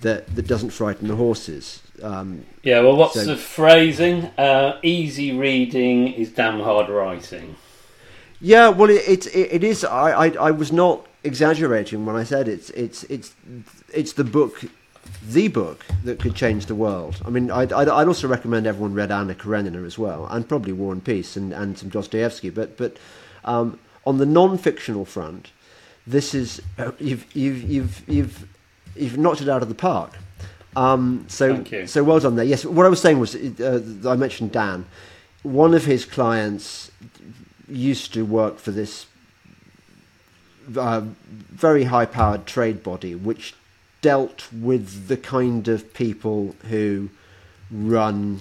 [0.00, 1.82] that that doesn't frighten the horses.
[2.02, 4.24] Um, yeah, well, what's So- the phrasing?
[4.38, 7.56] Uh, easy reading is damn hard writing.
[8.40, 9.84] Yeah, well, it, it, it, is.
[9.84, 13.34] I, I, I was not exaggerating when I said it's, it's, it's,
[13.92, 14.64] it's the book,
[15.26, 17.20] the book that could change the world.
[17.24, 20.72] I mean, I'd, I'd, I'd also recommend everyone read Anna Karenina as well, and probably
[20.72, 22.50] War and Peace and, and some Dostoevsky.
[22.50, 22.96] But, but
[23.44, 25.50] um, on the non-fictional front,
[26.06, 26.62] this is
[27.00, 28.48] you've, you've, you've, you've,
[28.94, 30.12] you've knocked it out of the park.
[30.76, 31.86] Um, so, Thank you.
[31.88, 32.44] so well done there.
[32.44, 34.86] Yes, what I was saying was, uh, I mentioned Dan.
[35.42, 36.92] One of his clients
[37.68, 39.06] used to work for this
[40.76, 43.54] uh, very high powered trade body which
[44.00, 47.08] dealt with the kind of people who
[47.70, 48.40] run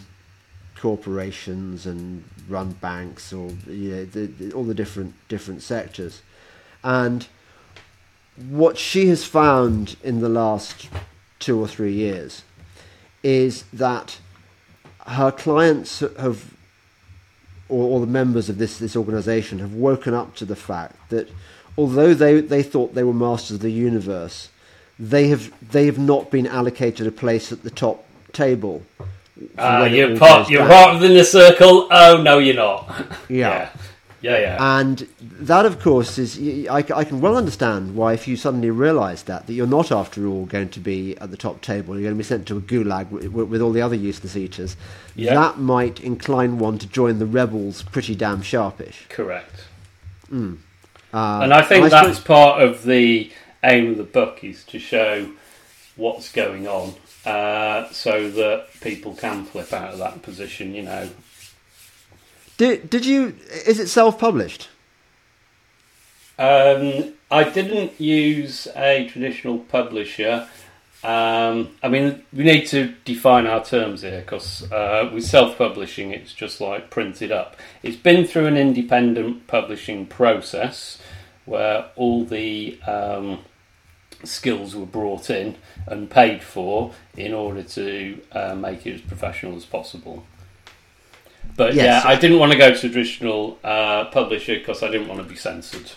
[0.78, 6.22] corporations and run banks or you know, the, the, all the different different sectors.
[6.84, 7.28] And
[8.50, 10.90] what she has found in the last
[11.40, 12.44] two or three years
[13.24, 14.20] is that
[15.08, 16.54] her clients have
[17.70, 21.30] or, or the members of this, this organization have woken up to the fact that
[21.78, 24.50] although they, they thought they were masters of the universe,
[25.00, 28.04] they have they have not been allocated a place at the top
[28.34, 28.84] table.
[29.58, 30.70] Uh, you're part, you're down.
[30.70, 31.88] part within the circle.
[31.92, 32.90] Oh no, you're not.
[33.30, 33.50] Yeah.
[33.50, 33.70] yeah,
[34.22, 34.38] yeah.
[34.40, 34.80] yeah.
[34.80, 39.22] And that, of course, is I, I can well understand why if you suddenly realise
[39.24, 42.16] that that you're not, after all, going to be at the top table, you're going
[42.16, 44.76] to be sent to a gulag with, with all the other useless eaters.
[45.16, 45.34] Yeah.
[45.36, 49.06] That might incline one to join the rebels pretty damn sharpish.
[49.10, 49.66] Correct.
[50.32, 53.32] Uh, and I think I that's suppose- part of the
[53.64, 55.32] aim of the book is to show
[55.96, 56.94] what's going on,
[57.26, 60.76] uh, so that people can flip out of that position.
[60.76, 61.10] You know,
[62.58, 63.36] Did, did you?
[63.66, 64.70] Is it self-published?
[66.40, 70.48] Um, I didn't use a traditional publisher.
[71.04, 76.12] Um, I mean, we need to define our terms here because uh, with self publishing,
[76.12, 77.56] it's just like printed up.
[77.84, 81.00] It's been through an independent publishing process
[81.46, 83.40] where all the um,
[84.24, 85.56] skills were brought in
[85.86, 90.26] and paid for in order to uh, make it as professional as possible.
[91.58, 92.04] But Yes.
[92.06, 95.28] yeah, I didn't want to go to traditional uh, publisher because I didn't want to
[95.28, 95.92] be censored.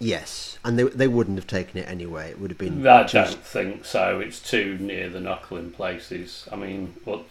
[0.00, 2.30] Yes, and they they wouldn't have taken it anyway.
[2.30, 4.20] It would have been I too- don't think so.
[4.20, 6.48] It's too near the knuckle in places.
[6.52, 7.24] I mean, what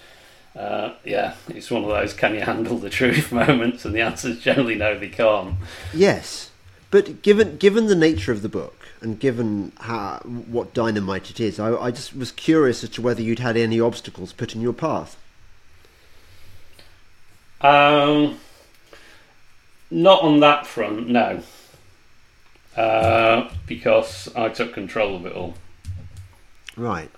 [0.55, 4.29] uh, yeah, it's one of those can you handle the truth moments, and the answer
[4.29, 5.55] is generally no, they can't.
[5.93, 6.51] Yes,
[6.91, 11.59] but given given the nature of the book and given how what dynamite it is,
[11.61, 14.73] I, I just was curious as to whether you'd had any obstacles put in your
[14.73, 15.15] path.
[17.61, 18.39] Um,
[19.89, 21.41] not on that front, no.
[22.75, 25.55] Uh, because I took control of it all.
[26.75, 27.09] Right.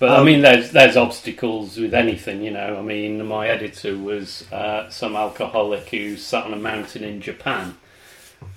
[0.00, 2.76] But I Um, mean, there's there's obstacles with anything, you know.
[2.78, 7.76] I mean, my editor was uh, some alcoholic who sat on a mountain in Japan.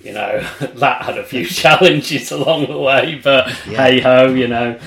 [0.03, 3.85] You know, that had a few challenges along the way, but Yeah.
[3.88, 4.80] hey ho, you know.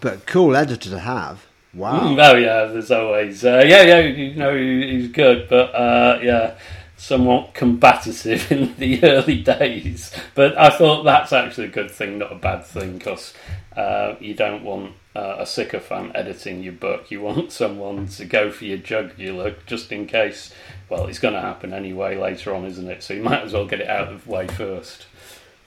[0.00, 1.46] But cool editor to have.
[1.74, 2.00] Wow.
[2.00, 4.00] Mm, Oh yeah, there's always uh, yeah, yeah.
[4.00, 6.54] You know, he's good, but uh, yeah,
[6.96, 10.12] somewhat combative in the early days.
[10.34, 13.32] But I thought that's actually a good thing, not a bad thing, because
[13.76, 17.10] uh, you don't want uh, a sycophant editing your book.
[17.10, 20.52] You want someone to go for your jugular, just in case.
[20.90, 23.02] Well, it's going to happen anyway later on, isn't it?
[23.02, 25.06] So you might as well get it out of the way first.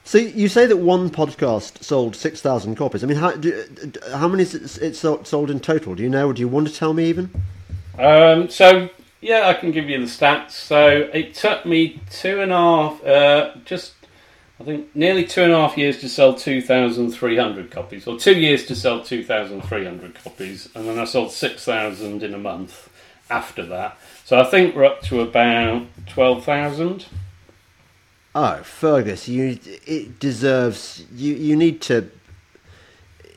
[0.06, 3.02] So you say that one podcast sold six thousand copies.
[3.02, 3.66] I mean, how do,
[4.12, 5.96] how many is it, sold in total?
[5.96, 6.28] Do you know?
[6.28, 7.28] Or do you want to tell me even?
[7.98, 8.88] Um, so
[9.20, 10.52] yeah, I can give you the stats.
[10.52, 13.94] So it took me two and a half, uh, just
[14.60, 18.06] I think nearly two and a half years to sell two thousand three hundred copies,
[18.06, 21.64] or two years to sell two thousand three hundred copies, and then I sold six
[21.64, 22.88] thousand in a month
[23.28, 23.98] after that.
[24.24, 27.06] So I think we're up to about twelve thousand.
[28.38, 31.06] Oh, Feargus, you it deserves.
[31.10, 32.10] You you need to.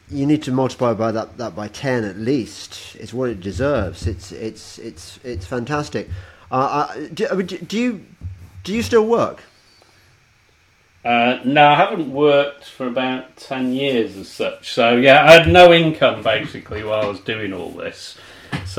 [0.10, 2.98] You need to multiply by that, that by ten at least.
[3.00, 4.08] It's what it deserves.
[4.08, 6.10] It's it's it's it's fantastic.
[6.52, 6.56] Uh,
[6.90, 8.06] uh, do, I do do you
[8.66, 9.42] do you still work?
[11.06, 14.74] Uh, no, I haven't worked for about 10 years as such.
[14.74, 18.18] So, yeah, I had no income basically while I was doing all this.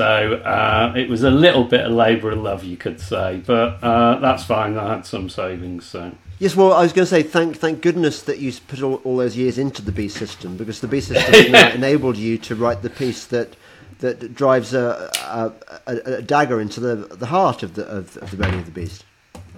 [0.01, 3.43] So, uh, it was a little bit of labour of love, you could say.
[3.45, 5.85] But uh, that's fine, I had some savings.
[5.85, 8.95] So, Yes, well, I was going to say thank thank goodness that you put all,
[9.03, 12.55] all those years into the B system because the B system now enabled you to
[12.55, 13.55] write the piece that
[13.99, 15.53] that drives a, a,
[15.85, 18.71] a, a dagger into the the heart of the of, of the belly of the
[18.71, 19.05] beast.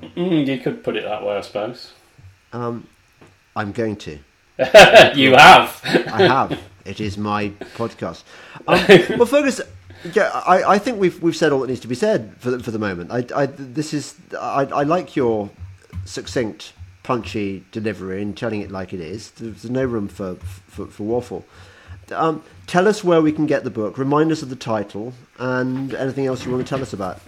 [0.02, 1.94] mm, you could put it that way, I suppose.
[2.52, 2.86] Um,
[3.56, 4.20] I'm going to.
[5.16, 5.80] you have.
[5.86, 6.60] I have.
[6.84, 7.48] It is my
[7.78, 8.24] podcast.
[8.68, 8.78] Um,
[9.18, 9.62] well, Feargus,
[10.12, 12.60] yeah, I, I think we've we've said all that needs to be said for the,
[12.62, 13.12] for the moment.
[13.12, 15.50] I, I this is I, I like your
[16.06, 16.74] succinct,
[17.04, 19.32] punchy delivery and telling it like it is.
[19.32, 21.46] There's no room for for, for waffle.
[22.12, 23.98] Um, tell us where we can get the book.
[23.98, 27.20] Remind us of the title and anything else you want to tell us about.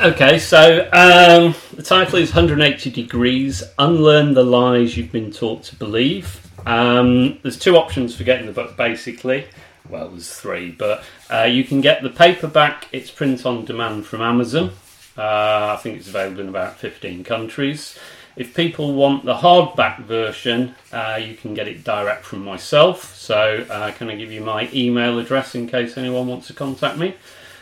[0.00, 5.76] Okay, so um, the title is 180 Degrees Unlearn the Lies You've Been Taught to
[5.76, 6.46] Believe.
[6.66, 9.46] Um, there's two options for getting the book basically.
[9.90, 14.22] Well, there's three, but uh, you can get the paperback, it's print on demand from
[14.22, 14.70] Amazon.
[15.18, 17.98] Uh, I think it's available in about 15 countries.
[18.36, 23.16] If people want the hardback version, uh, you can get it direct from myself.
[23.16, 26.96] So, uh, can I give you my email address in case anyone wants to contact
[26.96, 27.16] me?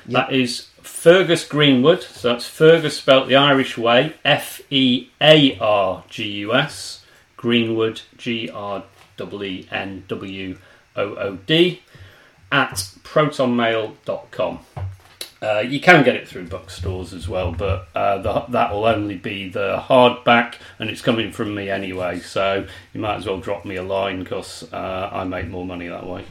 [0.07, 2.03] That is Feargus Greenwood.
[2.03, 7.05] So that's Feargus spelt the Irish way, F E A R G U S.
[7.37, 8.85] Greenwood, G R
[9.43, 10.59] E N W
[10.97, 11.83] O O D,
[12.51, 14.61] at protonmail.com.
[15.41, 19.15] Uh, you can get it through bookstores as well, but uh, the, that will only
[19.15, 22.19] be the hardback, and it's coming from me anyway.
[22.19, 25.87] So you might as well drop me a line because uh, I make more money
[25.87, 26.25] that way.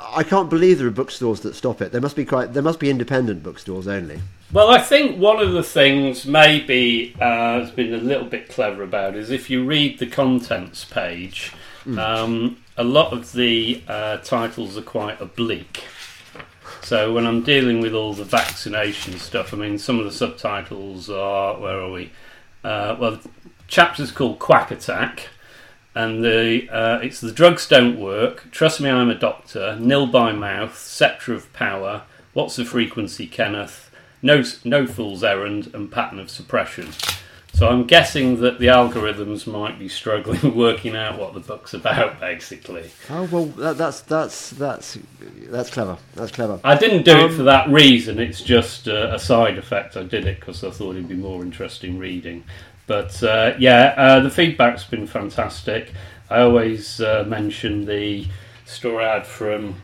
[0.00, 1.92] I can't believe there are bookstores that stop it.
[1.92, 2.54] There must be quite.
[2.54, 4.20] There must be independent bookstores only.
[4.50, 8.82] Well, I think one of the things maybe uh, has been a little bit clever
[8.82, 11.52] about is if you read the contents page,
[11.98, 15.84] um, a lot of the uh, titles are quite oblique.
[16.82, 21.10] So when I'm dealing with all the vaccination stuff, I mean, some of the subtitles
[21.10, 22.12] are where are we?
[22.64, 23.28] Uh, well, the
[23.66, 25.28] chapter's called Quack Attack,
[25.94, 28.50] and the uh, it's the drugs don't work.
[28.50, 29.76] Trust me, I'm a doctor.
[29.78, 32.02] Nil by mouth, sceptre of power.
[32.32, 33.90] What's the frequency, Kenneth?
[34.22, 36.88] No, no fool's errand, and pattern of suppression.
[37.58, 42.20] So I'm guessing that the algorithms might be struggling working out what the book's about,
[42.20, 42.88] basically.
[43.10, 44.96] Oh well, that, that's that's that's
[45.48, 45.98] that's clever.
[46.14, 46.60] That's clever.
[46.62, 48.20] I didn't do it Um, for that reason.
[48.20, 49.96] It's just uh, a side effect.
[49.96, 52.44] I did it because I thought it'd be more interesting reading.
[52.86, 55.92] But uh, yeah, uh, the feedback's been fantastic.
[56.30, 58.28] I always uh, mention the
[58.66, 59.82] story ad from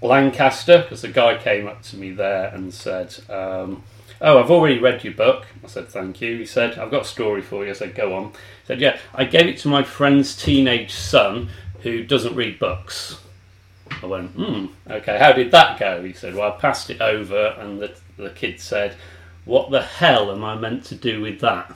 [0.00, 3.82] Lancaster because a guy came up to me there and said, um,
[4.20, 7.06] "Oh, I've already read your book." I said, "Thank you." He said, "I've got a
[7.06, 9.82] story for you." I said, "Go on." He said, "Yeah, I gave it to my
[9.82, 11.48] friend's teenage son
[11.82, 13.18] who doesn't read books."
[14.02, 16.02] I went, hmm, okay, how did that go?
[16.02, 18.96] He said, well, I passed it over, and the, the kid said,
[19.44, 21.72] what the hell am I meant to do with that?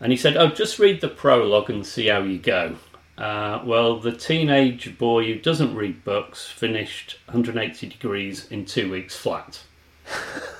[0.00, 2.76] And he said, oh, just read the prologue and see how you go.
[3.16, 9.16] Uh, well, the teenage boy who doesn't read books finished 180 degrees in two weeks
[9.16, 9.62] flat.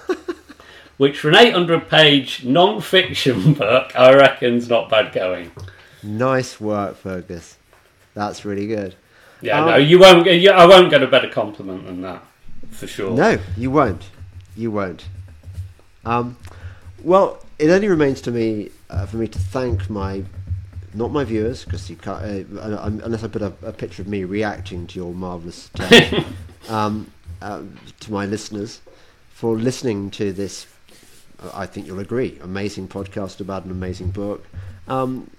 [0.97, 5.51] Which, for an 800 page non fiction book, I reckon's not bad going.
[6.03, 7.57] Nice work, Feargus.
[8.15, 8.95] That's really good.
[9.41, 10.27] Yeah, Um, no, you won't.
[10.27, 12.23] You, I won't get a better compliment than that,
[12.71, 13.11] for sure.
[13.11, 14.05] No, you won't.
[14.57, 15.07] You won't.
[16.05, 16.37] Um,
[17.03, 20.23] well, it only remains to me uh, for me to thank my,
[20.95, 24.25] not my viewers, because you can't, uh, unless I put a, a picture of me
[24.25, 25.71] reacting to your marvelous
[26.69, 27.11] um,
[27.43, 27.63] uh,
[28.01, 28.81] to my listeners
[29.33, 30.67] for listening to this.
[31.53, 32.39] I think you'll agree.
[32.43, 34.45] Amazing podcast about an amazing book.
[34.89, 35.31] Um,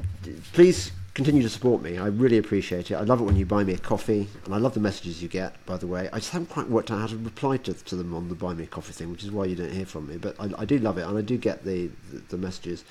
[0.54, 1.98] please continue to support me.
[1.98, 2.96] I really appreciate it.
[2.96, 5.30] I love it when you buy me a coffee, and I love the messages you
[5.30, 5.66] get.
[5.66, 8.14] By the way, I just haven't quite worked out how to reply to, to them
[8.14, 10.18] on the buy me a coffee thing, which is why you don't hear from me.
[10.18, 12.84] But I, I do love it, and I do get the the, the messages.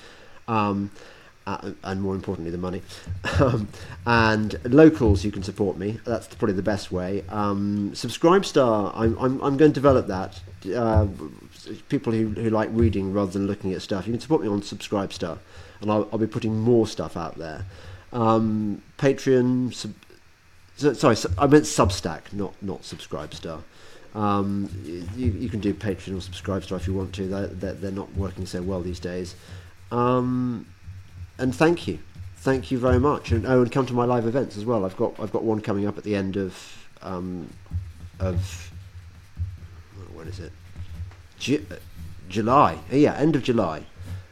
[0.47, 0.91] Um,
[1.47, 2.81] uh, and more importantly, the money.
[3.39, 3.67] um,
[4.07, 5.99] and locals, you can support me.
[6.03, 7.23] That's probably the best way.
[7.29, 10.41] Um, Subscribestar, I'm, I'm, I'm going to develop that.
[10.75, 11.05] Uh,
[11.89, 14.61] people who, who like reading rather than looking at stuff, you can support me on
[14.61, 15.37] Subscribestar,
[15.81, 17.65] and I'll, I'll be putting more stuff out there.
[18.13, 19.93] Um, Patreon, sub,
[20.77, 23.61] so, sorry, I meant Substack, not not Subscribestar.
[24.13, 24.69] Um,
[25.15, 27.27] you, you can do Patreon or Subscribestar if you want to.
[27.27, 29.35] They're, they're, they're not working so well these days.
[29.91, 30.65] Um,
[31.37, 31.99] and thank you,
[32.37, 33.31] thank you very much.
[33.31, 34.85] And oh, and come to my live events as well.
[34.85, 37.49] I've got I've got one coming up at the end of um,
[38.19, 38.71] of
[40.13, 40.51] what is it?
[41.45, 41.65] Ju-
[42.29, 42.79] July.
[42.91, 43.83] Uh, Yeah, end of July.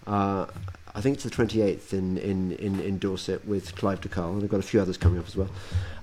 [0.07, 0.48] Uh,
[0.95, 4.44] I think it's the 28th in, in, in, in Dorset with Clive de Carle, and
[4.44, 5.49] I've got a few others coming up as well.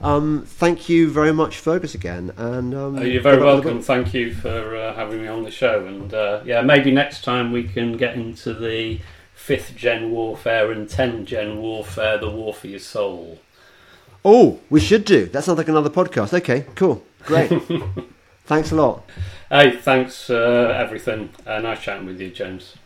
[0.01, 2.33] Um, thank you very much, Feargus, again.
[2.37, 3.83] And um, Oh, you're very good luck with the welcome.
[3.83, 5.85] Thank you for uh, having me on the show.
[5.87, 9.01] And uh, yeah, maybe next time we can get into the
[9.35, 13.39] fifth gen warfare and 10 gen warfare, the war for your soul.
[14.25, 15.27] Oh, we should do.
[15.27, 16.33] That sounds like another podcast.
[16.35, 17.51] Okay, cool, great.
[18.45, 19.05] Thanks a lot.
[19.51, 21.31] Hey, thanks uh, everything.
[21.45, 22.77] Uh, nice chatting with you, James.